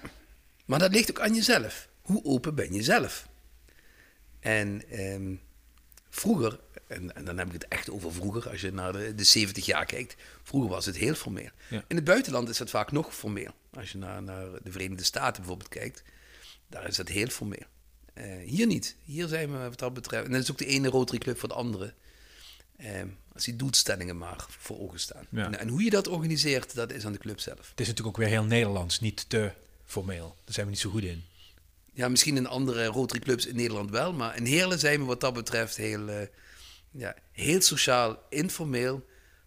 maar 0.66 0.80
dat 0.80 0.92
ligt 0.92 1.10
ook 1.10 1.20
aan 1.20 1.34
jezelf. 1.34 1.88
Hoe 2.02 2.24
open 2.24 2.56
ben 2.56 2.74
je 2.74 2.84
zelf? 2.84 3.28
En 4.40 4.90
ehm, 4.90 5.36
vroeger, 6.10 6.60
en, 6.88 7.16
en, 7.16 7.26
dan 7.26 7.38
heb 7.38 7.48
ik 7.48 7.54
het 7.54 7.68
echt 7.68 7.90
over 7.90 8.14
vroeger, 8.14 8.50
als 8.50 8.62
je 8.62 8.72
naar 8.72 8.94
de, 8.94 9.16
de 9.16 9.24
70 9.24 9.66
jaar 9.66 9.86
kijkt, 9.86 10.16
vroeger 10.44 10.70
was 10.70 10.86
het 10.86 10.98
heel 10.98 11.14
formeel. 11.14 11.50
In 11.70 11.96
het 11.96 12.04
buitenland 12.04 12.50
is 12.50 12.60
het 12.60 12.70
vaak 12.70 12.92
nog 12.92 13.16
formeel. 13.16 13.52
Als 13.74 13.92
je 13.92 13.98
naar, 13.98 14.24
naar 14.24 14.46
de 14.64 14.72
Verenigde 14.72 15.04
Staten 15.04 15.42
bijvoorbeeld 15.42 15.70
kijkt, 15.70 16.04
daar 16.68 16.88
is 16.88 16.98
het 16.98 17.10
heel 17.10 17.28
formeel. 17.28 17.66
Uh, 18.18 18.24
hier 18.46 18.68
niet. 18.68 18.96
Hier 19.04 19.28
zijn 19.28 19.52
we 19.52 19.58
wat 19.58 19.80
dat 19.80 19.94
betreft. 19.94 20.26
En 20.26 20.32
dat 20.32 20.42
is 20.42 20.52
ook 20.52 20.58
de 20.58 20.66
ene 20.66 20.90
Rotary 20.90 21.20
Club 21.20 21.40
voor 21.40 21.50
de 21.50 21.56
andere. 21.56 21.94
Ehm, 22.78 23.08
als 23.34 23.44
die 23.44 23.56
doelstellingen 23.56 24.18
maar 24.18 24.46
voor 24.50 24.80
ogen 24.80 25.00
staan. 25.00 25.28
En, 25.32 25.60
en, 25.60 25.68
hoe 25.68 25.84
je 25.84 25.90
dat 25.90 26.08
organiseert, 26.08 26.76
dat 26.76 26.92
is 26.92 27.06
aan 27.06 27.12
de 27.12 27.18
club 27.18 27.40
zelf. 27.40 27.70
Het 27.70 27.80
is 27.80 27.88
natuurlijk 27.88 28.18
ook 28.18 28.24
weer 28.24 28.32
heel 28.32 28.44
Nederlands, 28.44 29.00
niet 29.00 29.30
te 29.30 29.52
formeel. 29.86 30.36
Daar 30.44 30.54
zijn 30.54 30.66
we 30.66 30.72
niet 30.72 30.82
zo 30.82 30.90
goed 30.90 31.04
in. 31.04 31.24
Ja, 31.94 32.10
misschien 32.10 32.38
in 32.38 32.48
andere 32.48 32.86
Rotary 32.86 33.20
clubs 33.20 33.46
in 33.46 33.56
Nederland 33.56 33.90
wel, 33.90 34.14
maar 34.14 34.36
in 34.38 34.46
Heerlen 34.46 34.80
zijn 34.80 35.00
we 35.00 35.06
wat 35.06 35.22
dat 35.22 35.34
betreft 35.34 35.78
heel, 35.78 36.10
uh, 36.10 36.16
ja, 36.92 37.16
heel 37.32 37.62
sociaal, 37.62 38.20
informeel, 38.30 39.06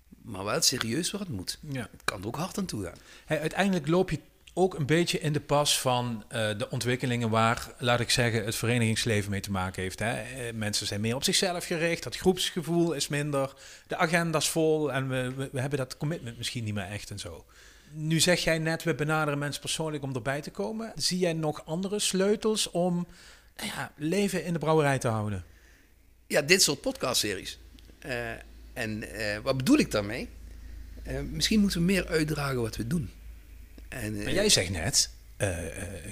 maar 0.08 0.44
wel 0.44 0.62
serieus 0.62 1.10
waar 1.10 1.20
het 1.20 1.30
moet. 1.30 1.58
Ja. 1.68 1.88
Het 1.90 2.04
kan 2.04 2.20
er 2.20 2.26
ook 2.26 2.36
hard 2.36 2.58
aan 2.58 2.66
toe 2.66 2.84
gaan. 2.84 2.98
Hey, 3.24 3.40
uiteindelijk 3.40 3.86
loop 3.86 4.10
je 4.10 4.20
ook 4.58 4.74
een 4.74 4.86
beetje 4.86 5.20
in 5.20 5.32
de 5.32 5.40
pas 5.40 5.80
van 5.80 6.24
uh, 6.24 6.30
de 6.30 6.70
ontwikkelingen 6.70 7.30
waar, 7.30 7.74
laat 7.78 8.00
ik 8.00 8.10
zeggen, 8.10 8.44
het 8.44 8.54
verenigingsleven 8.54 9.30
mee 9.30 9.40
te 9.40 9.50
maken 9.50 9.82
heeft. 9.82 9.98
Hè. 9.98 10.20
Eh, 10.20 10.54
mensen 10.54 10.86
zijn 10.86 11.00
meer 11.00 11.14
op 11.14 11.24
zichzelf 11.24 11.64
gericht, 11.64 12.04
het 12.04 12.16
groepsgevoel 12.16 12.92
is 12.92 13.08
minder, 13.08 13.54
de 13.86 13.96
agenda 13.96 14.38
is 14.38 14.48
vol 14.48 14.92
en 14.92 15.08
we, 15.08 15.48
we, 15.52 15.60
hebben 15.60 15.78
dat 15.78 15.96
commitment 15.96 16.36
misschien 16.36 16.64
niet 16.64 16.74
meer 16.74 16.88
echt 16.88 17.10
en 17.10 17.18
zo. 17.18 17.44
Nu 17.90 18.20
zeg 18.20 18.40
jij 18.40 18.58
net, 18.58 18.82
we 18.82 18.94
benaderen 18.94 19.38
mensen 19.38 19.60
persoonlijk 19.60 20.02
om 20.02 20.14
erbij 20.14 20.40
te 20.40 20.50
komen. 20.50 20.92
Zie 20.94 21.18
jij 21.18 21.32
nog 21.32 21.64
andere 21.64 21.98
sleutels 21.98 22.70
om 22.70 23.06
nou 23.56 23.68
ja, 23.68 23.92
leven 23.96 24.44
in 24.44 24.52
de 24.52 24.58
brouwerij 24.58 24.98
te 24.98 25.08
houden? 25.08 25.44
Ja, 26.26 26.42
dit 26.42 26.62
soort 26.62 26.80
podcastseries. 26.80 27.58
Uh, 28.06 28.30
en 28.72 29.04
wat 29.42 29.56
bedoel 29.56 29.78
ik 29.78 29.90
daarmee? 29.90 30.28
Eh, 31.06 31.20
misschien 31.20 31.60
moeten 31.60 31.78
we 31.78 31.84
meer 31.84 32.06
uitdragen 32.06 32.60
wat 32.60 32.76
we 32.76 32.86
doen. 32.86 33.10
En, 33.88 34.16
maar 34.22 34.32
jij 34.32 34.48
zegt 34.48 34.70
net, 34.70 35.10
uh, 35.38 35.58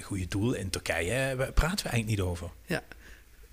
goede 0.01 0.27
doel 0.27 0.53
in 0.53 0.69
Turkije, 0.69 1.35
waar 1.35 1.51
praten 1.51 1.85
we 1.85 1.89
eigenlijk 1.91 2.19
niet 2.19 2.27
over. 2.27 2.49
Ja, 2.65 2.83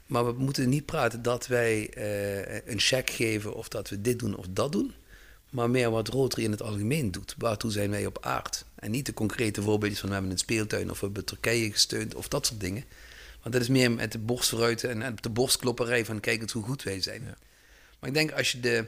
maar 0.06 0.26
we 0.26 0.32
moeten 0.32 0.68
niet 0.68 0.86
praten 0.86 1.22
dat 1.22 1.46
wij 1.46 1.90
een 2.66 2.80
cheque 2.80 3.14
geven 3.14 3.54
of 3.54 3.68
dat 3.68 3.88
we 3.88 4.00
dit 4.00 4.18
doen 4.18 4.36
of 4.36 4.46
dat 4.50 4.72
doen. 4.72 4.94
Maar 5.50 5.70
meer 5.70 5.90
wat 5.90 6.08
Rotary 6.08 6.44
in 6.44 6.50
het 6.50 6.62
algemeen 6.62 7.10
doet. 7.10 7.34
Waartoe 7.38 7.70
zijn 7.70 7.90
wij 7.90 8.06
op 8.06 8.24
aard? 8.24 8.64
En 8.74 8.90
niet 8.90 9.06
de 9.06 9.14
concrete 9.14 9.62
voorbeeldjes 9.62 10.00
van 10.00 10.08
we 10.08 10.14
hebben 10.14 10.32
een 10.32 10.38
speeltuin 10.38 10.90
of 10.90 11.00
we 11.00 11.04
hebben 11.06 11.24
Turkije 11.24 11.70
gesteund 11.70 12.14
of 12.14 12.28
dat 12.28 12.46
soort 12.46 12.60
dingen. 12.60 12.84
Want 13.42 13.54
dat 13.54 13.62
is 13.62 13.68
meer 13.68 13.90
met 13.90 14.12
de 14.12 14.18
borst 14.18 14.48
vooruit 14.48 14.84
en 14.84 15.16
de 15.20 15.28
borstklopperij 15.28 16.04
van 16.04 16.20
kijk 16.20 16.40
eens 16.40 16.52
hoe 16.52 16.62
goed 16.62 16.82
wij 16.82 17.00
zijn. 17.00 17.22
Ja. 17.22 17.36
Maar 17.98 18.08
ik 18.08 18.14
denk 18.14 18.32
als 18.32 18.52
je 18.52 18.60
de, 18.60 18.84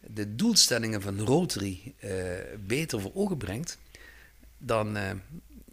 de 0.00 0.34
doelstellingen 0.34 1.02
van 1.02 1.20
Rotary 1.20 1.94
uh, 2.04 2.10
beter 2.66 3.00
voor 3.00 3.10
ogen 3.14 3.36
brengt, 3.36 3.78
dan, 4.58 4.96
uh, 4.96 5.10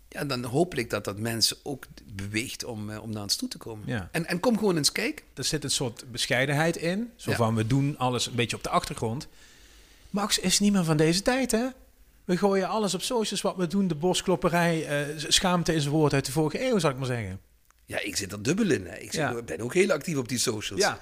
ja, 0.10 0.26
dan 0.26 0.44
hoop 0.44 0.76
ik 0.76 0.90
dat 0.90 1.06
dat 1.06 1.20
mensen 1.20 1.58
ook 1.64 1.86
beweegt 2.04 2.64
om, 2.64 2.90
uh, 2.90 3.02
om 3.02 3.10
naar 3.10 3.22
ons 3.22 3.36
toe 3.36 3.48
te 3.48 3.58
komen. 3.58 3.88
Ja. 3.88 4.10
En, 4.12 4.26
en 4.26 4.40
kom 4.40 4.58
gewoon 4.58 4.78
eens 4.78 4.92
kijken. 4.92 5.26
Er 5.34 5.44
zit 5.44 5.64
een 5.64 5.72
soort 5.72 6.12
bescheidenheid 6.12 6.76
in. 6.76 7.12
Zo 7.16 7.32
van 7.32 7.56
we 7.56 7.68
doen 7.68 7.98
alles 7.98 8.28
een 8.28 8.36
beetje 8.36 8.58
op 8.58 8.64
de 8.64 8.70
achtergrond. 8.70 9.28
Max 10.10 10.40
is 10.40 10.60
niet 10.60 10.72
meer 10.72 10.84
van 10.84 10.98
deze 10.98 11.22
tijd, 11.22 11.52
hè? 11.52 11.68
We 12.26 12.38
gooien 12.38 12.68
alles 12.68 12.94
op 12.94 13.02
socials 13.02 13.42
wat 13.42 13.56
we 13.56 13.68
doen. 13.68 13.88
De 13.88 13.96
bosklopperij, 13.96 14.88
schaamte 15.28 15.74
is 15.74 15.86
een 15.86 15.92
woord 15.92 16.14
uit 16.14 16.26
de 16.26 16.32
vorige 16.32 16.68
eeuw, 16.68 16.80
zou 16.80 16.94
ik 16.94 17.00
maar 17.00 17.08
zeggen. 17.08 17.40
Ja, 17.86 18.00
ik 18.00 18.16
zit 18.16 18.32
er 18.32 18.44
dubbel 18.44 18.70
in. 18.72 18.86
Hè. 18.86 18.98
Ik 18.98 19.14
zit, 19.14 19.46
ben 19.46 19.60
ook 19.60 19.74
heel 19.74 19.92
actief 19.92 20.18
op 20.18 20.28
die 20.28 20.38
socials. 20.38 20.82
Ja. 20.82 21.02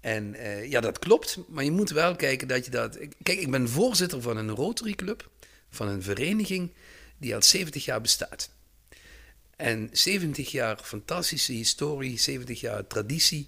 En 0.00 0.34
uh, 0.34 0.70
ja, 0.70 0.80
dat 0.80 0.98
klopt. 0.98 1.38
Maar 1.48 1.64
je 1.64 1.70
moet 1.70 1.90
wel 1.90 2.16
kijken 2.16 2.48
dat 2.48 2.64
je 2.64 2.70
dat... 2.70 2.98
Kijk, 3.22 3.38
ik 3.38 3.50
ben 3.50 3.68
voorzitter 3.68 4.22
van 4.22 4.36
een 4.36 4.50
Rotary 4.50 4.92
Club. 4.92 5.28
Van 5.70 5.88
een 5.88 6.02
vereniging 6.02 6.72
die 7.18 7.34
al 7.34 7.42
70 7.42 7.84
jaar 7.84 8.00
bestaat. 8.00 8.50
En 9.56 9.88
70 9.92 10.50
jaar 10.50 10.78
fantastische 10.82 11.52
historie, 11.52 12.18
70 12.18 12.60
jaar 12.60 12.86
traditie... 12.86 13.46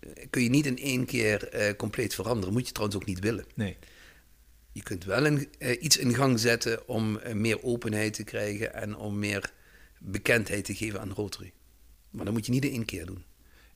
Eh, 0.00 0.10
kun 0.30 0.42
je 0.42 0.48
niet 0.48 0.66
in 0.66 0.78
één 0.78 1.04
keer 1.04 1.68
uh, 1.68 1.76
compleet 1.76 2.14
veranderen. 2.14 2.52
Moet 2.52 2.66
je 2.66 2.72
trouwens 2.72 3.00
ook 3.00 3.06
niet 3.06 3.20
willen. 3.20 3.44
Nee. 3.54 3.76
Je 4.72 4.82
kunt 4.82 5.04
wel 5.04 5.26
een, 5.26 5.48
uh, 5.58 5.82
iets 5.82 5.96
in 5.96 6.14
gang 6.14 6.40
zetten 6.40 6.88
om 6.88 7.20
meer 7.32 7.62
openheid 7.62 8.14
te 8.14 8.24
krijgen... 8.24 8.74
en 8.74 8.96
om 8.96 9.18
meer 9.18 9.52
bekendheid 9.98 10.64
te 10.64 10.74
geven 10.74 11.00
aan 11.00 11.12
Rotary. 11.12 11.52
Maar 12.10 12.24
dan 12.24 12.34
moet 12.34 12.46
je 12.46 12.52
niet 12.52 12.64
in 12.64 12.72
één 12.72 12.84
keer 12.84 13.06
doen. 13.06 13.24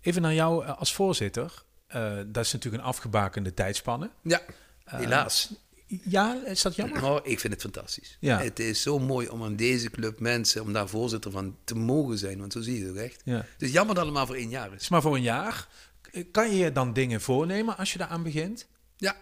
Even 0.00 0.22
naar 0.22 0.34
jou 0.34 0.64
eh, 0.64 0.78
als 0.78 0.94
voorzitter. 0.94 1.62
Dat 2.26 2.44
is 2.44 2.52
natuurlijk 2.52 2.82
een 2.82 2.88
afgebakende 2.88 3.54
tijdspanne. 3.54 4.10
Ja, 4.22 4.42
eh, 4.84 4.98
helaas. 4.98 5.52
Ja, 6.04 6.42
is 6.46 6.62
dat 6.62 6.74
jammer? 6.74 7.04
Oh, 7.04 7.18
ik 7.22 7.40
vind 7.40 7.52
het 7.52 7.62
fantastisch. 7.62 8.16
Ja. 8.20 8.38
Het 8.38 8.58
is 8.58 8.82
zo 8.82 8.98
mooi 8.98 9.28
om 9.28 9.42
aan 9.42 9.56
deze 9.56 9.90
club 9.90 10.20
mensen, 10.20 10.62
om 10.62 10.72
daar 10.72 10.88
voorzitter 10.88 11.30
van 11.30 11.56
te 11.64 11.74
mogen 11.74 12.18
zijn. 12.18 12.38
Want 12.38 12.52
zo 12.52 12.60
zie 12.60 12.78
je 12.78 12.80
het 12.80 12.90
ook 12.90 12.96
echt. 12.96 13.20
Ja. 13.24 13.36
Het 13.36 13.62
is 13.62 13.72
jammer 13.72 13.94
dat 13.94 14.04
het 14.04 14.14
maar 14.14 14.26
voor 14.26 14.36
één 14.36 14.48
jaar 14.48 14.66
is. 14.66 14.72
Het 14.72 14.80
is 14.80 14.88
maar 14.88 15.02
voor 15.02 15.14
een 15.14 15.22
jaar. 15.22 15.68
Kan 16.30 16.56
je 16.56 16.72
dan 16.72 16.92
dingen 16.92 17.20
voornemen 17.20 17.76
als 17.76 17.92
je 17.92 17.98
daaraan 17.98 18.22
begint? 18.22 18.66
Ja. 18.96 19.16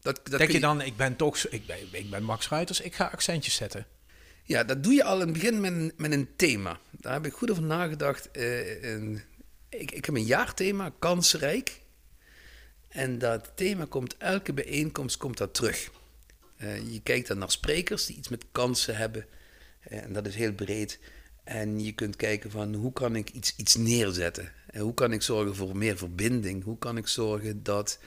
Dat, 0.00 0.20
dat 0.24 0.38
Denk 0.38 0.50
je, 0.50 0.60
dan, 0.60 0.80
ik 0.80 0.96
ben 0.96 1.16
toch, 1.16 1.38
ik 1.38 1.66
ben, 1.66 1.76
ik 1.90 2.10
ben 2.10 2.22
Max 2.22 2.48
Ruiters, 2.48 2.80
ik 2.80 2.94
ga 2.94 3.04
accentjes 3.04 3.54
zetten. 3.54 3.86
Ja, 4.44 4.64
dat 4.64 4.82
doe 4.82 4.92
je 4.92 5.04
al 5.04 5.20
in 5.20 5.28
het 5.28 5.32
begin 5.32 5.60
met 5.60 5.72
een, 5.72 5.92
met 5.96 6.12
een 6.12 6.28
thema. 6.36 6.78
Daar 6.90 7.12
heb 7.12 7.26
ik 7.26 7.32
goed 7.32 7.50
over 7.50 7.62
nagedacht. 7.62 8.28
Uh, 8.32 9.12
ik, 9.68 9.90
ik 9.90 10.04
heb 10.04 10.14
een 10.14 10.24
jaarthema, 10.24 10.92
kansrijk. 10.98 11.80
En 12.88 13.18
dat 13.18 13.50
thema 13.54 13.84
komt, 13.84 14.16
elke 14.16 14.52
bijeenkomst 14.52 15.16
komt 15.16 15.38
dat 15.38 15.54
terug. 15.54 15.90
Uh, 16.62 16.92
je 16.92 17.00
kijkt 17.02 17.28
dan 17.28 17.38
naar 17.38 17.50
sprekers 17.50 18.06
die 18.06 18.16
iets 18.16 18.28
met 18.28 18.44
kansen 18.52 18.96
hebben. 18.96 19.26
Uh, 19.90 20.02
en 20.02 20.12
dat 20.12 20.26
is 20.26 20.34
heel 20.34 20.52
breed. 20.52 20.98
En 21.44 21.80
je 21.80 21.92
kunt 21.92 22.16
kijken 22.16 22.50
van 22.50 22.74
hoe 22.74 22.92
kan 22.92 23.16
ik 23.16 23.30
iets, 23.30 23.56
iets 23.56 23.76
neerzetten? 23.76 24.52
En 24.66 24.80
hoe 24.80 24.94
kan 24.94 25.12
ik 25.12 25.22
zorgen 25.22 25.56
voor 25.56 25.76
meer 25.76 25.96
verbinding? 25.96 26.64
Hoe 26.64 26.78
kan 26.78 26.96
ik 26.96 27.06
zorgen 27.06 27.62
dat, 27.62 27.98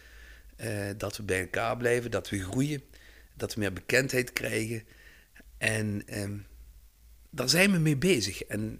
dat 0.98 1.18
we 1.18 1.24
bij 1.24 1.42
elkaar 1.42 1.78
blijven, 1.78 2.12
dat 2.12 2.30
we 2.30 2.44
groeien, 2.44 2.82
dat 3.34 3.54
we 3.54 3.60
meer 3.60 3.74
bekendheid 3.74 4.34
krijgen? 4.34 4.84
En 5.58 6.04
ehm, 6.06 6.38
daar 7.30 7.50
zijn 7.50 7.72
we 7.72 7.78
mee 7.78 7.98
bezig. 7.98 8.44
En 8.44 8.80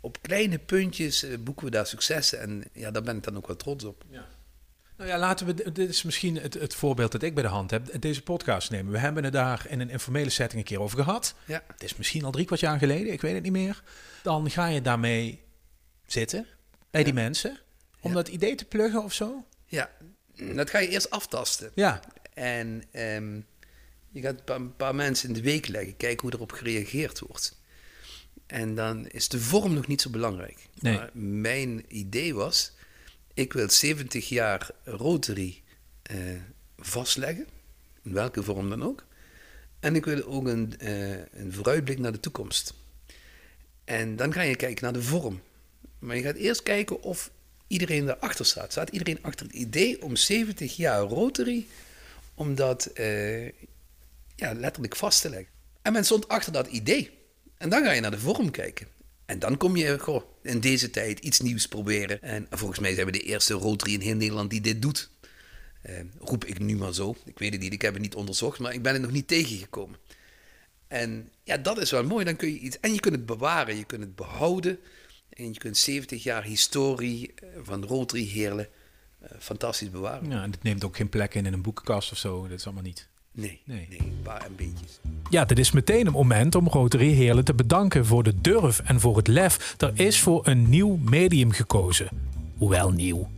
op 0.00 0.22
kleine 0.22 0.58
puntjes 0.58 1.26
boeken 1.40 1.64
we 1.64 1.70
daar 1.70 1.86
successen. 1.86 2.40
En 2.40 2.64
ja, 2.72 2.90
daar 2.90 3.02
ben 3.02 3.16
ik 3.16 3.22
dan 3.22 3.36
ook 3.36 3.46
wel 3.46 3.56
trots 3.56 3.84
op. 3.84 4.04
Ja. 4.10 4.28
Nou 4.98 5.10
ja, 5.10 5.18
laten 5.18 5.46
we, 5.46 5.72
dit 5.72 5.88
is 5.88 6.02
misschien 6.02 6.36
het, 6.36 6.54
het, 6.54 6.74
voorbeeld 6.74 7.12
dat 7.12 7.22
ik 7.22 7.34
bij 7.34 7.42
de 7.42 7.48
hand 7.48 7.70
heb, 7.70 8.00
deze 8.00 8.22
podcast 8.22 8.70
nemen. 8.70 8.92
We 8.92 8.98
hebben 8.98 9.24
het 9.24 9.32
daar 9.32 9.66
in 9.68 9.80
een 9.80 9.90
informele 9.90 10.30
setting 10.30 10.60
een 10.60 10.66
keer 10.66 10.80
over 10.80 10.98
gehad. 10.98 11.34
Ja. 11.44 11.62
Het 11.72 11.82
is 11.82 11.96
misschien 11.96 12.24
al 12.24 12.30
drie 12.30 12.44
kwart 12.44 12.60
jaar 12.60 12.78
geleden, 12.78 13.12
ik 13.12 13.20
weet 13.20 13.34
het 13.34 13.42
niet 13.42 13.52
meer. 13.52 13.82
Dan 14.22 14.50
ga 14.50 14.66
je 14.66 14.82
daarmee 14.82 15.42
zitten 16.06 16.46
bij 16.90 17.04
die 17.04 17.12
mensen, 17.12 17.60
om 18.00 18.12
dat 18.12 18.28
idee 18.28 18.54
te 18.54 18.64
pluggen 18.64 19.04
of 19.04 19.12
zo. 19.12 19.44
Ja, 19.66 19.90
dat 20.34 20.70
ga 20.70 20.78
je 20.78 20.88
eerst 20.88 21.10
aftasten. 21.10 21.70
Ja. 21.74 22.00
En 22.34 22.82
um, 22.92 23.46
je 24.10 24.20
gaat 24.20 24.40
een 24.44 24.76
paar, 24.76 24.94
mensen 24.94 25.28
in 25.28 25.34
de 25.34 25.42
week 25.42 25.66
leggen, 25.66 25.96
kijken 25.96 26.20
hoe 26.20 26.34
erop 26.34 26.52
gereageerd 26.52 27.18
wordt. 27.18 27.60
En 28.46 28.74
dan 28.74 29.06
is 29.06 29.28
de 29.28 29.40
vorm 29.40 29.74
nog 29.74 29.86
niet 29.86 30.00
zo 30.00 30.10
belangrijk. 30.10 30.68
Nee. 30.80 30.96
Maar 30.96 31.10
mijn 31.12 31.84
idee 31.88 32.34
was, 32.34 32.72
ik 33.38 33.52
wil 33.52 33.70
70 33.70 34.28
jaar 34.28 34.70
Rotary 34.84 35.62
uh, 36.10 36.18
vastleggen, 36.78 37.46
in 38.02 38.12
welke 38.12 38.42
vorm 38.42 38.68
dan 38.68 38.82
ook. 38.82 39.04
En 39.80 39.94
ik 39.94 40.04
wil 40.04 40.24
ook 40.24 40.46
een, 40.46 40.74
uh, 40.82 41.10
een 41.10 41.52
vooruitblik 41.52 41.98
naar 41.98 42.12
de 42.12 42.20
toekomst. 42.20 42.74
En 43.84 44.16
dan 44.16 44.32
ga 44.32 44.42
je 44.42 44.56
kijken 44.56 44.84
naar 44.84 44.92
de 44.92 45.02
vorm. 45.02 45.40
Maar 45.98 46.16
je 46.16 46.22
gaat 46.22 46.36
eerst 46.36 46.62
kijken 46.62 47.02
of 47.02 47.30
iedereen 47.66 48.08
erachter 48.08 48.46
staat. 48.46 48.70
Staat 48.70 48.90
iedereen 48.90 49.22
achter 49.22 49.46
het 49.46 49.54
idee 49.54 50.02
om 50.02 50.16
70 50.16 50.76
jaar 50.76 51.00
Rotary, 51.00 51.66
omdat 52.34 52.90
uh, 52.94 53.46
ja, 54.36 54.52
letterlijk 54.54 54.96
vast 54.96 55.20
te 55.20 55.30
leggen. 55.30 55.52
En 55.82 55.92
men 55.92 56.04
stond 56.04 56.28
achter 56.28 56.52
dat 56.52 56.66
idee. 56.66 57.10
En 57.56 57.68
dan 57.68 57.84
ga 57.84 57.92
je 57.92 58.00
naar 58.00 58.10
de 58.10 58.18
vorm 58.18 58.50
kijken. 58.50 58.97
En 59.28 59.38
dan 59.38 59.56
kom 59.56 59.76
je 59.76 60.26
in 60.42 60.60
deze 60.60 60.90
tijd 60.90 61.18
iets 61.18 61.40
nieuws 61.40 61.66
proberen. 61.66 62.22
En 62.22 62.46
volgens 62.50 62.78
mij 62.78 62.94
zijn 62.94 63.06
we 63.06 63.12
de 63.12 63.20
eerste 63.20 63.54
Rotary 63.54 63.92
in 63.92 64.00
heel 64.00 64.14
Nederland 64.14 64.50
die 64.50 64.60
dit 64.60 64.82
doet. 64.82 65.10
Eh, 65.82 66.00
roep 66.18 66.44
ik 66.44 66.58
nu 66.58 66.76
maar 66.76 66.94
zo. 66.94 67.16
Ik 67.24 67.38
weet 67.38 67.52
het 67.52 67.60
niet, 67.60 67.72
ik 67.72 67.82
heb 67.82 67.92
het 67.92 68.02
niet 68.02 68.14
onderzocht, 68.14 68.58
maar 68.58 68.74
ik 68.74 68.82
ben 68.82 68.94
er 68.94 69.00
nog 69.00 69.10
niet 69.10 69.28
tegengekomen. 69.28 69.98
En 70.86 71.28
ja, 71.44 71.56
dat 71.56 71.78
is 71.78 71.90
wel 71.90 72.04
mooi. 72.04 72.24
Dan 72.24 72.36
kun 72.36 72.48
je 72.48 72.58
iets. 72.58 72.80
En 72.80 72.92
je 72.92 73.00
kunt 73.00 73.14
het 73.14 73.26
bewaren, 73.26 73.76
je 73.76 73.84
kunt 73.84 74.00
het 74.00 74.14
behouden. 74.14 74.78
En 75.30 75.52
je 75.52 75.58
kunt 75.58 75.76
70 75.76 76.22
jaar 76.22 76.42
historie 76.42 77.34
eh, 77.34 77.48
van 77.62 77.84
Rotary 77.84 78.24
Heerlen 78.24 78.68
uh, 79.22 79.28
fantastisch 79.38 79.90
bewaren. 79.90 80.30
Ja, 80.30 80.42
en 80.42 80.50
het 80.50 80.62
neemt 80.62 80.84
ook 80.84 80.96
geen 80.96 81.08
plek 81.08 81.34
in 81.34 81.46
in 81.46 81.52
een 81.52 81.62
boekenkast 81.62 82.12
of 82.12 82.18
zo. 82.18 82.42
Dat 82.42 82.58
is 82.58 82.64
allemaal 82.64 82.82
niet. 82.82 83.08
Nee, 83.38 83.60
nee, 83.64 83.86
nee, 83.90 83.98
een 83.98 84.22
paar 84.22 84.44
en 84.44 84.56
beetjes. 84.56 85.00
Ja, 85.30 85.44
dit 85.44 85.58
is 85.58 85.72
meteen 85.72 86.06
een 86.06 86.12
moment 86.12 86.54
om 86.54 86.68
Rotary 86.68 87.12
Heerlen 87.12 87.44
te 87.44 87.54
bedanken 87.54 88.06
voor 88.06 88.22
de 88.22 88.40
durf 88.40 88.80
en 88.80 89.00
voor 89.00 89.16
het 89.16 89.26
lef. 89.26 89.74
Er 89.78 89.92
is 89.94 90.20
voor 90.20 90.46
een 90.46 90.68
nieuw 90.68 90.98
medium 91.02 91.52
gekozen. 91.52 92.08
Hoewel 92.56 92.90
nieuw. 92.90 93.28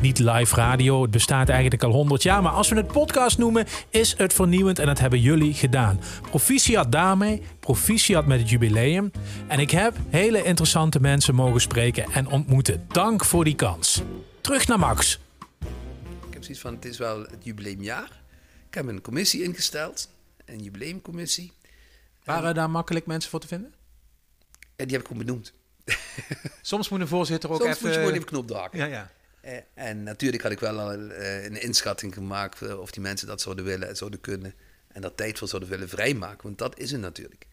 Niet 0.00 0.18
live 0.18 0.54
radio, 0.54 1.02
het 1.02 1.10
bestaat 1.10 1.48
eigenlijk 1.48 1.82
al 1.82 1.90
100 1.90 2.22
jaar. 2.22 2.42
Maar 2.42 2.52
als 2.52 2.68
we 2.68 2.76
het 2.76 2.86
podcast 2.86 3.38
noemen, 3.38 3.66
is 3.90 4.14
het 4.16 4.32
vernieuwend 4.32 4.78
en 4.78 4.86
dat 4.86 4.98
hebben 4.98 5.20
jullie 5.20 5.54
gedaan. 5.54 6.00
Proficiat 6.30 6.92
daarmee, 6.92 7.42
proficiat 7.60 8.26
met 8.26 8.40
het 8.40 8.50
jubileum. 8.50 9.10
En 9.46 9.58
ik 9.58 9.70
heb 9.70 9.96
hele 10.08 10.42
interessante 10.42 11.00
mensen 11.00 11.34
mogen 11.34 11.60
spreken 11.60 12.04
en 12.12 12.28
ontmoeten. 12.28 12.84
Dank 12.88 13.24
voor 13.24 13.44
die 13.44 13.54
kans. 13.54 14.02
Terug 14.40 14.66
naar 14.66 14.78
Max. 14.78 15.18
Ik 16.28 16.34
heb 16.34 16.42
zoiets 16.42 16.60
van, 16.60 16.74
het 16.74 16.84
is 16.84 16.98
wel 16.98 17.20
het 17.20 17.44
jubileumjaar. 17.44 18.18
Ik 18.68 18.74
heb 18.74 18.86
een 18.86 19.00
commissie 19.00 19.42
ingesteld, 19.42 20.08
een 20.44 20.62
jubileumcommissie. 20.62 21.52
Waren 22.24 22.54
daar 22.54 22.70
makkelijk 22.70 23.06
mensen 23.06 23.30
voor 23.30 23.40
te 23.40 23.46
vinden? 23.46 23.74
En 24.76 24.86
die 24.86 24.96
heb 24.96 25.00
ik 25.00 25.06
gewoon 25.06 25.24
benoemd. 25.24 25.52
Soms 26.62 26.88
moet 26.88 27.00
een 27.00 27.08
voorzitter 27.08 27.50
ook 27.50 27.60
Soms 27.60 27.70
even... 27.70 27.82
moet 27.86 27.94
je 27.94 27.98
gewoon 27.98 28.14
even 28.14 28.26
knop 28.26 28.48
drukken. 28.48 28.78
Ja, 28.78 28.84
ja. 28.84 29.10
Eh, 29.40 29.56
en 29.74 30.02
natuurlijk 30.02 30.42
had 30.42 30.52
ik 30.52 30.60
wel 30.60 30.78
al 30.78 30.92
eh, 30.92 31.44
een 31.44 31.62
inschatting 31.62 32.14
gemaakt 32.14 32.62
eh, 32.62 32.80
of 32.80 32.90
die 32.90 33.02
mensen 33.02 33.26
dat 33.26 33.40
zouden 33.40 33.64
willen 33.64 33.88
en 33.88 33.96
zouden 33.96 34.20
kunnen. 34.20 34.54
En 34.88 35.00
dat 35.00 35.16
tijd 35.16 35.38
voor 35.38 35.48
zouden 35.48 35.70
willen 35.70 35.88
vrijmaken, 35.88 36.42
want 36.42 36.58
dat 36.58 36.78
is 36.78 36.90
het 36.90 37.00
natuurlijk. 37.00 37.46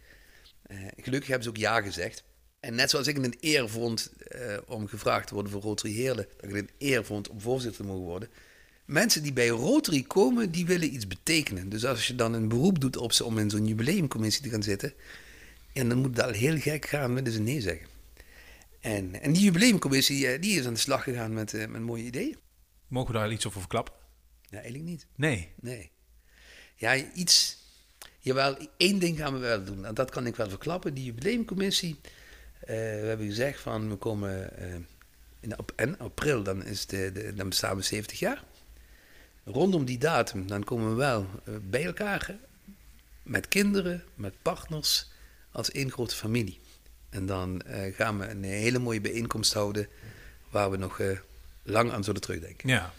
gelukkig 0.98 1.28
hebben 1.28 1.44
ze 1.44 1.50
ook 1.50 1.58
ja 1.58 1.82
gezegd. 1.82 2.24
En 2.60 2.76
net 2.76 2.90
zoals 2.90 3.08
ik 3.08 3.16
het 3.16 3.26
een 3.26 3.38
eer 3.40 3.70
vond 3.70 4.14
om 4.66 4.88
gevraagd 4.88 5.28
te 5.28 5.34
worden 5.34 5.52
voor 5.52 5.62
Rotary 5.62 5.94
Heerlen, 5.94 6.28
dat 6.38 6.50
ik 6.50 6.56
het 6.56 6.70
een 6.70 6.76
eer 6.78 7.06
vond 7.06 7.30
om 7.30 7.42
voorzitter 7.42 7.82
te 7.82 7.88
mogen 7.88 8.06
worden, 8.06 8.30
mensen 8.86 9.24
die 9.24 9.34
bij 9.34 9.48
Rotary 9.48 10.02
komen, 10.02 10.52
die 10.52 10.66
willen 10.66 10.94
iets 10.94 11.08
betekenen. 11.08 11.70
Dus 11.70 11.86
als 11.86 12.08
je 12.08 12.16
dan 12.16 12.34
een 12.34 12.48
beroep 12.48 12.80
doet 12.80 12.98
op 12.98 13.12
ze 13.12 13.24
om 13.24 13.38
in 13.38 13.50
zo'n 13.50 13.68
jubileumcommissie 13.68 14.44
te 14.44 14.50
gaan 14.50 14.64
zitten, 14.64 14.94
ja, 15.72 15.84
dan 15.84 15.98
moet 15.98 16.16
dat 16.16 16.36
heel 16.36 16.58
gek 16.58 16.86
gaan, 16.86 17.14
willen 17.14 17.32
ze 17.32 17.40
nee 17.40 17.62
zeggen. 17.62 17.88
En, 18.80 19.22
en 19.22 19.34
die 19.34 19.44
jubileumcommissie, 19.44 20.28
eh, 20.28 20.42
die 20.42 20.60
is 20.60 20.66
aan 20.66 20.74
de 20.74 20.80
slag 20.80 21.04
gegaan 21.04 21.34
met, 21.34 21.54
uh, 21.54 21.68
met 21.68 21.82
mooie 21.82 22.04
ideeën. 22.04 22.38
Mogen 22.88 23.14
we 23.14 23.20
daar 23.20 23.32
iets 23.32 23.48
over 23.48 23.60
verklappen? 23.60 23.94
Ja, 24.50 24.58
eigenlijk 24.58 24.84
niet. 24.84 25.08
Nee? 25.16 25.50
Nee. 25.60 25.92
Ja, 26.76 26.96
iets... 27.14 27.64
Jawel, 28.20 28.58
één 28.78 29.00
ding 29.00 29.18
gaan 29.18 29.34
we 29.34 29.40
wel 29.40 29.64
doen. 29.64 29.86
En 29.86 29.94
dat 29.94 30.12
kan 30.12 30.28
ik 30.28 30.36
wel 30.36 30.50
verklappen. 30.50 30.94
Die 30.94 31.04
jubileumcommissie. 31.04 32.00
Uh, 32.02 32.68
we 32.68 33.06
hebben 33.06 33.28
gezegd 33.28 33.62
van 33.62 33.90
we 33.90 33.96
komen 33.96 34.54
uh, 34.60 34.76
in, 35.40 35.58
op, 35.58 35.74
in 35.76 36.00
april, 36.00 36.44
dan, 36.44 36.66
is 36.66 36.86
de, 36.86 37.12
de, 37.12 37.34
dan 37.34 37.50
bestaan 37.50 37.76
we 37.76 37.82
70 37.82 38.20
jaar. 38.20 38.44
Rondom 39.46 39.86
die 39.86 39.98
datum, 39.98 40.48
dan 40.48 40.64
komen 40.64 40.90
we 40.90 40.96
wel 40.96 41.28
uh, 41.50 41.56
bij 41.62 41.86
elkaar. 41.86 42.36
Met 43.24 43.48
kinderen, 43.48 44.04
met 44.16 44.34
partners, 44.42 45.12
als 45.52 45.72
één 45.72 45.92
grote 45.92 46.16
familie. 46.16 46.60
En 47.10 47.26
dan 47.26 47.62
gaan 47.96 48.20
we 48.20 48.30
een 48.30 48.44
hele 48.44 48.80
mooie 48.80 49.02
bijeenkomst 49.02 49.54
houden. 49.54 49.88
Waar 50.50 50.72
we 50.72 50.78
nog 50.78 51.02
lang 51.64 51.92
aan 51.92 52.04
zullen 52.04 52.22
terugdenken. 52.22 52.70
Ja, 52.70 52.94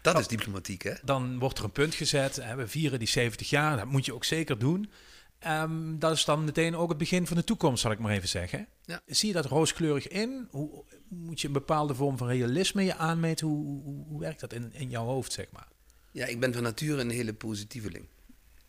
dat 0.00 0.18
is 0.18 0.26
diplomatiek, 0.26 0.82
hè? 0.82 0.92
Dan 1.02 1.38
wordt 1.38 1.58
er 1.58 1.64
een 1.64 1.70
punt 1.70 1.94
gezet. 1.94 2.36
Hè, 2.36 2.54
we 2.54 2.68
vieren 2.68 2.98
die 2.98 3.08
70 3.08 3.50
jaar. 3.50 3.76
Dat 3.76 3.86
moet 3.86 4.04
je 4.04 4.14
ook 4.14 4.24
zeker 4.24 4.58
doen. 4.58 4.90
Um, 5.46 5.98
dat 5.98 6.12
is 6.12 6.24
dan 6.24 6.44
meteen 6.44 6.76
ook 6.76 6.88
het 6.88 6.98
begin 6.98 7.26
van 7.26 7.36
de 7.36 7.44
toekomst, 7.44 7.82
zal 7.82 7.90
ik 7.90 7.98
maar 7.98 8.12
even 8.12 8.28
zeggen. 8.28 8.66
Ja. 8.84 9.00
Zie 9.06 9.28
je 9.28 9.34
dat 9.34 9.44
rooskleurig 9.44 10.08
in? 10.08 10.48
Hoe, 10.50 10.84
moet 11.08 11.40
je 11.40 11.46
een 11.46 11.52
bepaalde 11.52 11.94
vorm 11.94 12.18
van 12.18 12.28
realisme 12.28 12.84
je 12.84 12.96
aanmeten? 12.96 13.46
Hoe, 13.46 13.82
hoe, 13.82 14.04
hoe, 14.08 14.20
werkt 14.20 14.40
dat 14.40 14.52
in, 14.52 14.72
in 14.72 14.90
jouw 14.90 15.04
hoofd, 15.04 15.32
zeg 15.32 15.46
maar? 15.52 15.68
Ja, 16.12 16.26
ik 16.26 16.40
ben 16.40 16.52
van 16.52 16.62
nature 16.62 17.00
een 17.00 17.10
hele 17.10 17.34
positieveling. 17.34 18.06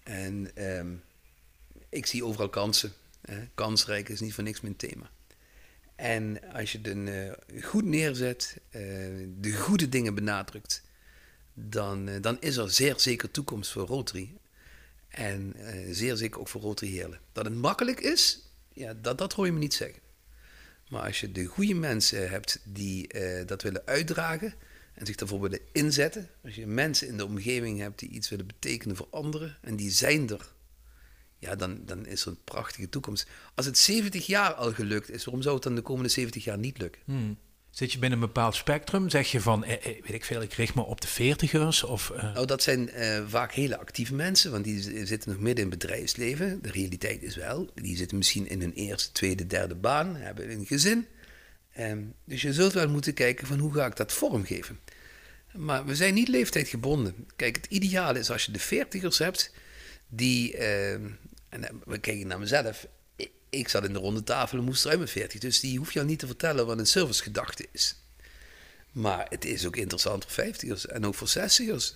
En 0.04 0.66
um, 0.78 1.04
ik 1.90 2.06
zie 2.06 2.26
overal 2.26 2.50
kansen. 2.50 2.94
Hè. 3.22 3.48
Kansrijk 3.56 4.10
is 4.10 4.20
niet 4.20 4.34
voor 4.34 4.44
niks 4.44 4.62
mijn 4.62 4.76
thema. 4.76 5.10
En 5.96 6.54
als 6.54 6.72
je 6.72 6.80
het 6.82 6.96
uh, 6.96 7.64
goed 7.64 7.86
neerzet, 7.86 8.58
uh, 8.66 8.82
de 9.40 9.54
goede 9.58 9.90
dingen 9.90 10.16
benadrukt, 10.16 10.84
dan, 11.54 12.10
uh, 12.10 12.16
dan 12.22 12.38
is 12.40 12.58
er 12.58 12.72
zeer 12.72 13.00
zeker 13.00 13.32
toekomst 13.32 13.72
voor 13.72 13.88
Rotary. 13.88 14.34
En 15.08 15.56
zeer 15.90 16.16
zeker 16.16 16.40
ook 16.40 16.48
voor 16.48 16.62
Rotary 16.62 16.92
Heerlen. 16.92 17.20
Dat 17.32 17.46
het 17.46 17.54
makkelijk 17.54 18.00
is, 18.00 18.42
ja, 18.74 18.94
dat, 19.02 19.18
dat 19.18 19.34
hoor 19.34 19.46
je 19.46 19.52
me 19.52 19.60
niet 19.60 19.74
zeggen. 19.74 20.00
Maar 20.90 21.02
als 21.02 21.20
je 21.20 21.32
de 21.32 21.46
goede 21.46 21.74
mensen 21.74 22.30
hebt 22.30 22.60
die 22.64 23.08
dat 23.46 23.62
willen 23.62 23.86
uitdragen 23.86 24.54
en 24.94 25.06
zich 25.06 25.16
daarvoor 25.16 25.42
willen 25.42 25.60
inzetten, 25.72 26.30
als 26.44 26.56
je 26.56 26.68
mensen 26.68 27.08
in 27.08 27.18
de 27.18 27.26
omgeving 27.26 27.80
hebt 27.80 28.00
die 28.00 28.10
iets 28.10 28.30
willen 28.30 28.48
betekenen 28.48 28.96
voor 28.96 29.08
anderen 29.12 29.58
en 29.62 29.76
die 29.76 29.92
zijn 29.92 30.30
er 30.30 30.54
ja, 31.42 31.56
dan, 31.56 31.82
dan 31.86 32.06
is 32.06 32.22
er 32.22 32.28
een 32.28 32.44
prachtige 32.44 32.90
toekomst. 32.90 33.28
Als 33.56 33.66
het 33.66 33.78
70 33.78 34.26
jaar 34.26 34.54
al 34.54 34.74
gelukt 34.74 35.10
is, 35.10 35.24
waarom 35.26 35.44
zou 35.44 35.56
het 35.56 35.64
dan 35.64 35.76
de 35.76 35.82
komende 35.82 36.10
70 36.10 36.44
jaar 36.44 36.58
niet 36.58 36.78
lukken? 36.78 37.02
Hmm. 37.06 37.38
Zit 37.70 37.92
je 37.92 38.00
binnen 38.00 38.20
een 38.20 38.26
bepaald 38.26 38.56
spectrum? 38.56 39.10
Zeg 39.10 39.32
je 39.32 39.42
van, 39.42 39.64
eh, 39.64 39.74
eh, 39.74 39.82
weet 39.84 40.14
ik 40.14 40.26
veel, 40.26 40.42
ik 40.42 40.54
richt 40.54 40.76
me 40.76 40.82
op 40.82 41.02
de 41.02 41.08
veertigers? 41.08 41.84
Of, 41.84 42.10
eh? 42.10 42.34
Nou, 42.34 42.46
dat 42.46 42.64
zijn 42.64 42.90
vaak 43.28 43.54
hele 43.54 43.78
actieve 43.78 44.14
mensen, 44.14 44.52
want 44.52 44.64
die 44.64 45.06
zitten 45.06 45.32
nog 45.32 45.40
midden 45.40 45.64
in 45.64 45.70
het 45.70 45.80
bedrijfsleven. 45.80 46.62
De 46.62 46.72
realiteit 46.72 47.24
is 47.24 47.36
wel, 47.36 47.70
die 47.76 47.98
zitten 47.98 48.18
misschien 48.18 48.48
in 48.48 48.62
hun 48.62 48.74
eerste, 48.74 49.12
tweede, 49.12 49.48
derde 49.48 49.76
baan, 49.76 50.16
hebben 50.16 50.52
een 50.52 50.66
gezin. 50.66 51.08
Um, 51.80 52.14
dus 52.24 52.42
je 52.42 52.54
zult 52.54 52.74
wel 52.74 52.90
moeten 52.90 53.14
kijken 53.14 53.48
van 53.48 53.60
hoe 53.60 53.74
ga 53.74 53.86
ik 53.86 53.96
dat 53.96 54.14
vormgeven. 54.14 54.80
Maar 55.54 55.86
we 55.86 55.96
zijn 55.96 56.14
niet 56.14 56.28
leeftijdgebonden. 56.28 57.28
Kijk, 57.36 57.56
het 57.56 57.66
ideale 57.66 58.20
is 58.20 58.32
als 58.32 58.46
je 58.46 58.52
de 58.52 58.60
veertigers 58.60 59.18
hebt 59.18 59.52
die 60.08 60.58
ehm, 60.58 61.10
en 61.50 61.64
eh, 61.64 61.74
we 61.86 61.98
kijken 61.98 62.28
naar 62.28 62.40
mezelf. 62.40 62.88
Ik 63.50 63.68
zat 63.68 63.86
in 63.86 63.94
de 63.94 64.00
ronde 64.00 64.24
tafel 64.24 64.58
en 64.58 64.64
moest 64.64 64.86
eruit 64.86 65.00
met 65.00 65.10
40. 65.10 65.40
Dus 65.40 65.60
die 65.60 65.78
hoef 65.78 65.92
je 65.92 66.00
al 66.00 66.06
niet 66.06 66.20
te 66.20 66.28
vertellen 66.28 66.66
wat 66.66 66.80
een 66.80 66.86
servicegedachte 66.86 67.68
is. 67.72 67.96
Maar 68.92 69.26
het 69.30 69.46
is 69.46 69.66
ook 69.66 69.76
interessant 69.76 70.26
voor 70.26 70.46
50ers 70.46 70.92
en 70.92 71.06
ook 71.06 71.16
voor 71.16 71.30
60ers. 71.30 71.96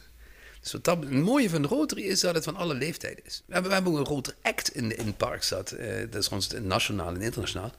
Dus 0.62 0.72
wat 0.72 0.84
dat, 0.84 1.04
het 1.04 1.12
mooie 1.12 1.50
van 1.50 1.62
de 1.62 1.68
Rotary 1.68 2.02
is 2.02 2.20
dat 2.20 2.36
het 2.36 2.44
van 2.44 2.56
alle 2.56 2.74
leeftijden 2.74 3.26
is. 3.26 3.44
We 3.46 3.54
hebben, 3.54 3.86
ook 3.86 3.98
een 3.98 4.06
Rotary 4.06 4.38
Act 4.42 4.76
in, 4.76 4.98
in 4.98 5.16
Parkstad. 5.16 5.74
Uh, 5.74 6.00
dat 6.10 6.22
is 6.22 6.30
ons 6.30 6.48
nationaal 6.62 7.16
en 7.16 7.22
internationaal. 7.22 7.74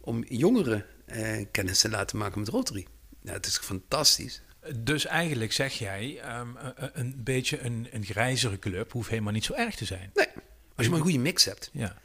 Om 0.00 0.24
jongeren 0.28 0.86
uh, 1.06 1.44
kennis 1.50 1.80
te 1.80 1.88
laten 1.88 2.18
maken 2.18 2.40
met 2.40 2.48
Rotary. 2.48 2.86
Ja, 3.22 3.32
het 3.32 3.46
is 3.46 3.58
fantastisch. 3.58 4.42
Dus 4.76 5.06
eigenlijk 5.06 5.52
zeg 5.52 5.72
jij, 5.72 6.38
um, 6.38 6.56
een, 6.56 6.90
een, 6.92 7.14
beetje 7.16 7.60
een, 7.60 7.88
een 7.90 8.04
grijzere 8.04 8.58
club 8.58 8.92
hoeft 8.92 9.08
helemaal 9.08 9.32
niet 9.32 9.44
zo 9.44 9.52
erg 9.52 9.74
te 9.74 9.84
zijn. 9.84 10.10
Nee, 10.14 10.26
als 10.74 10.84
je 10.84 10.88
maar 10.88 10.98
een 10.98 11.04
goede 11.04 11.18
mix 11.18 11.44
hebt. 11.44 11.70
Ja. 11.72 11.96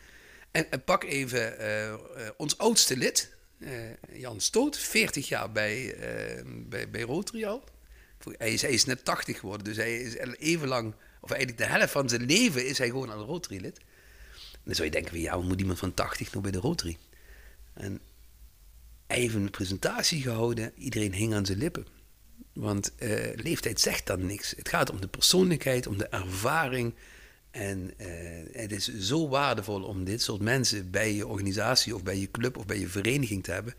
En, 0.52 0.72
en 0.72 0.84
pak 0.84 1.04
even 1.04 1.62
uh, 1.62 2.30
ons 2.38 2.58
oudste 2.58 2.98
lid, 2.98 3.36
Jan 4.12 4.42
Stoot, 4.42 4.78
40 4.78 5.28
jaar 5.28 5.52
bij, 5.52 5.96
bij, 6.46 6.90
bij 6.90 7.02
Rotary 7.02 7.46
al. 7.46 7.64
Hij 8.38 8.54
is, 8.54 8.62
hij 8.62 8.72
is 8.72 8.86
net 8.86 9.06
80 9.06 9.40
geworden, 9.40 9.66
dus 9.66 9.78
hij 9.78 9.98
is 9.98 10.16
even 10.38 10.68
lang, 10.68 10.94
of 11.20 11.32
eigenlijk 11.32 11.62
de 11.62 11.78
helft 11.78 11.92
van 11.92 12.10
zijn 12.10 12.26
leven 12.26 12.68
is 12.68 12.78
hij 12.78 12.88
gewoon 12.88 13.10
al 13.10 13.26
Rotary 13.26 13.62
lid. 13.62 13.78
En 14.52 14.60
dan 14.64 14.76
zou 14.76 14.88
je 14.88 14.94
denken, 14.94 15.20
ja, 15.20 15.36
hoe 15.36 15.44
moet 15.44 15.60
iemand 15.60 15.80
van 15.80 15.94
80 15.94 16.34
nog 16.34 16.44
bij 16.44 16.52
de 16.52 16.58
Rotary? 16.58 16.98
En 17.74 18.02
heeft 19.18 19.36
een 19.36 19.50
presentatie 19.50 20.22
gehouden, 20.22 20.72
iedereen 20.76 21.14
hing 21.14 21.34
aan 21.34 21.46
zijn 21.46 21.58
lippen. 21.58 21.86
Want 22.54 22.94
leeftijd 23.36 23.80
zegt 23.80 24.08
dan 24.08 24.26
niks. 24.26 24.54
Het 24.58 24.70
gaat 24.70 24.90
om 24.90 25.02
de 25.02 25.08
persoonlijkheid, 25.08 25.88
om 25.88 25.98
de 25.98 26.08
ervaring, 26.08 26.94
en 27.52 27.94
uh, 27.98 28.08
het 28.52 28.72
is 28.72 28.98
zo 28.98 29.28
waardevol 29.28 29.84
om 29.84 30.04
dit 30.04 30.22
soort 30.22 30.42
mensen 30.42 30.92
bij 30.92 31.14
je 31.14 31.28
organisatie 31.28 31.96
of 31.96 32.04
bij 32.04 32.18
je 32.18 32.32
club 32.32 32.58
of 32.58 32.66
bij 32.66 32.80
je 32.80 32.88
vereniging 32.88 33.44
te 33.44 33.52
hebben. 33.52 33.74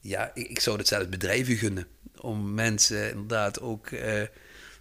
Ja, 0.00 0.30
ik, 0.34 0.48
ik 0.48 0.60
zou 0.60 0.78
het 0.78 0.88
zelfs 0.88 1.08
bedrijven 1.08 1.56
gunnen. 1.56 1.86
Om 2.20 2.54
mensen 2.54 3.10
inderdaad 3.10 3.60
ook 3.60 3.90
uh, 3.90 4.22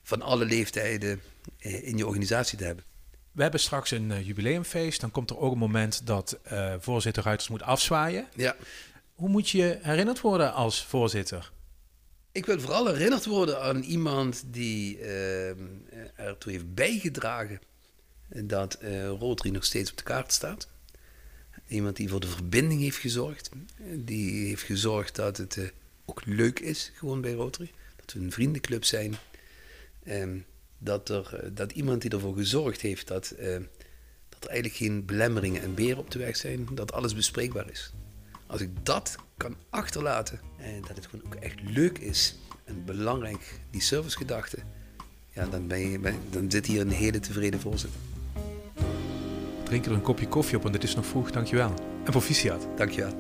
van 0.04 0.22
alle 0.22 0.46
leeftijden 0.46 1.22
in 1.58 1.98
je 1.98 2.08
organisatie 2.08 2.58
te 2.58 2.64
hebben. 2.64 2.84
We 3.32 3.42
hebben 3.42 3.60
straks 3.60 3.92
een 3.92 4.24
jubileumfeest. 4.24 5.02
Dan 5.02 5.12
komt 5.12 5.30
er 5.30 5.38
ook 5.38 5.52
een 5.52 5.58
moment 5.58 6.06
dat 6.06 6.40
voorzitter 6.80 7.24
Ruiters 7.24 7.50
moet 7.50 7.62
afzwaaien. 7.62 8.28
Ja. 8.36 8.56
Hoe 9.14 9.30
moet 9.30 9.50
je 9.50 9.80
herinnerd 9.82 10.22
worden 10.22 10.54
als 10.54 10.86
voorzitter? 10.86 11.52
Ik 12.32 12.46
wil 12.46 12.60
vooral 12.60 12.88
herinnerd 12.88 13.26
worden 13.26 13.62
aan 13.62 13.82
iemand 13.82 14.44
die 14.46 15.00
ertoe 16.16 16.52
heeft 16.52 16.74
bijgedragen 16.74 17.60
dat 18.42 18.78
uh, 18.82 19.08
Rotary 19.08 19.50
nog 19.50 19.66
steeds 19.66 19.92
op 19.92 19.98
de 19.98 20.04
kaart 20.04 20.32
staat. 20.32 20.68
Iemand 21.68 21.96
die 21.96 22.10
voor 22.10 22.20
de 22.20 22.28
verbinding 22.28 22.82
heeft 22.82 22.98
gezorgd. 22.98 23.50
Die 23.96 24.48
heeft 24.48 24.64
gezorgd 24.64 25.16
dat 25.16 25.38
het 25.38 25.56
uh, 25.56 25.68
ook 26.06 26.26
leuk 26.26 26.60
is, 26.60 26.92
gewoon 26.96 27.22
bij 27.22 27.34
Rotary. 27.34 27.72
Dat 27.96 28.14
we 28.14 28.20
een 28.20 28.32
vriendenclub 28.32 28.84
zijn. 28.84 29.16
Um, 30.08 30.46
dat, 30.78 31.10
er, 31.10 31.44
uh, 31.44 31.50
dat 31.54 31.72
iemand 31.72 32.02
die 32.02 32.12
ervoor 32.12 32.36
gezorgd 32.36 32.82
heeft 32.82 33.08
dat, 33.08 33.34
dat 34.30 34.44
er 34.44 34.50
eigenlijk 34.50 34.76
geen 34.76 35.06
belemmeringen 35.06 35.62
en 35.62 35.74
beren 35.74 35.98
op 35.98 36.12
de 36.12 36.20
weg 36.20 36.36
zijn. 36.36 36.68
Dat 36.72 36.92
alles 36.92 37.16
bespreekbaar 37.16 37.70
is. 37.70 37.94
Als 38.48 38.62
ik 38.62 38.86
dat 38.86 39.16
kan 39.38 39.56
achterlaten 39.70 40.40
en 40.58 40.82
dat 40.82 40.96
het 40.96 41.06
gewoon 41.06 41.26
ook 41.26 41.36
echt 41.36 41.62
leuk 41.62 41.98
is 41.98 42.36
en 42.64 42.86
belangrijk, 42.86 43.60
die 43.70 43.82
servicegedachte, 43.82 44.58
ja, 45.34 45.46
dan, 45.46 45.68
ben 45.68 45.90
je, 45.90 46.00
ben, 46.00 46.16
dan 46.30 46.52
zit 46.52 46.66
hier 46.66 46.82
een 46.82 46.92
hele 46.92 47.20
tevreden 47.20 47.60
voorzitter 47.60 48.00
drink 49.74 49.86
er 49.86 49.92
een 49.92 50.02
kopje 50.02 50.28
koffie 50.28 50.58
op, 50.58 50.64
want 50.64 50.76
het 50.76 50.84
is 50.84 50.96
nog 50.96 51.06
vroeg. 51.06 51.32
Dankjewel. 51.32 51.74
En 52.04 52.12
proficiat. 52.12 52.68
Dankjewel. 52.76 53.12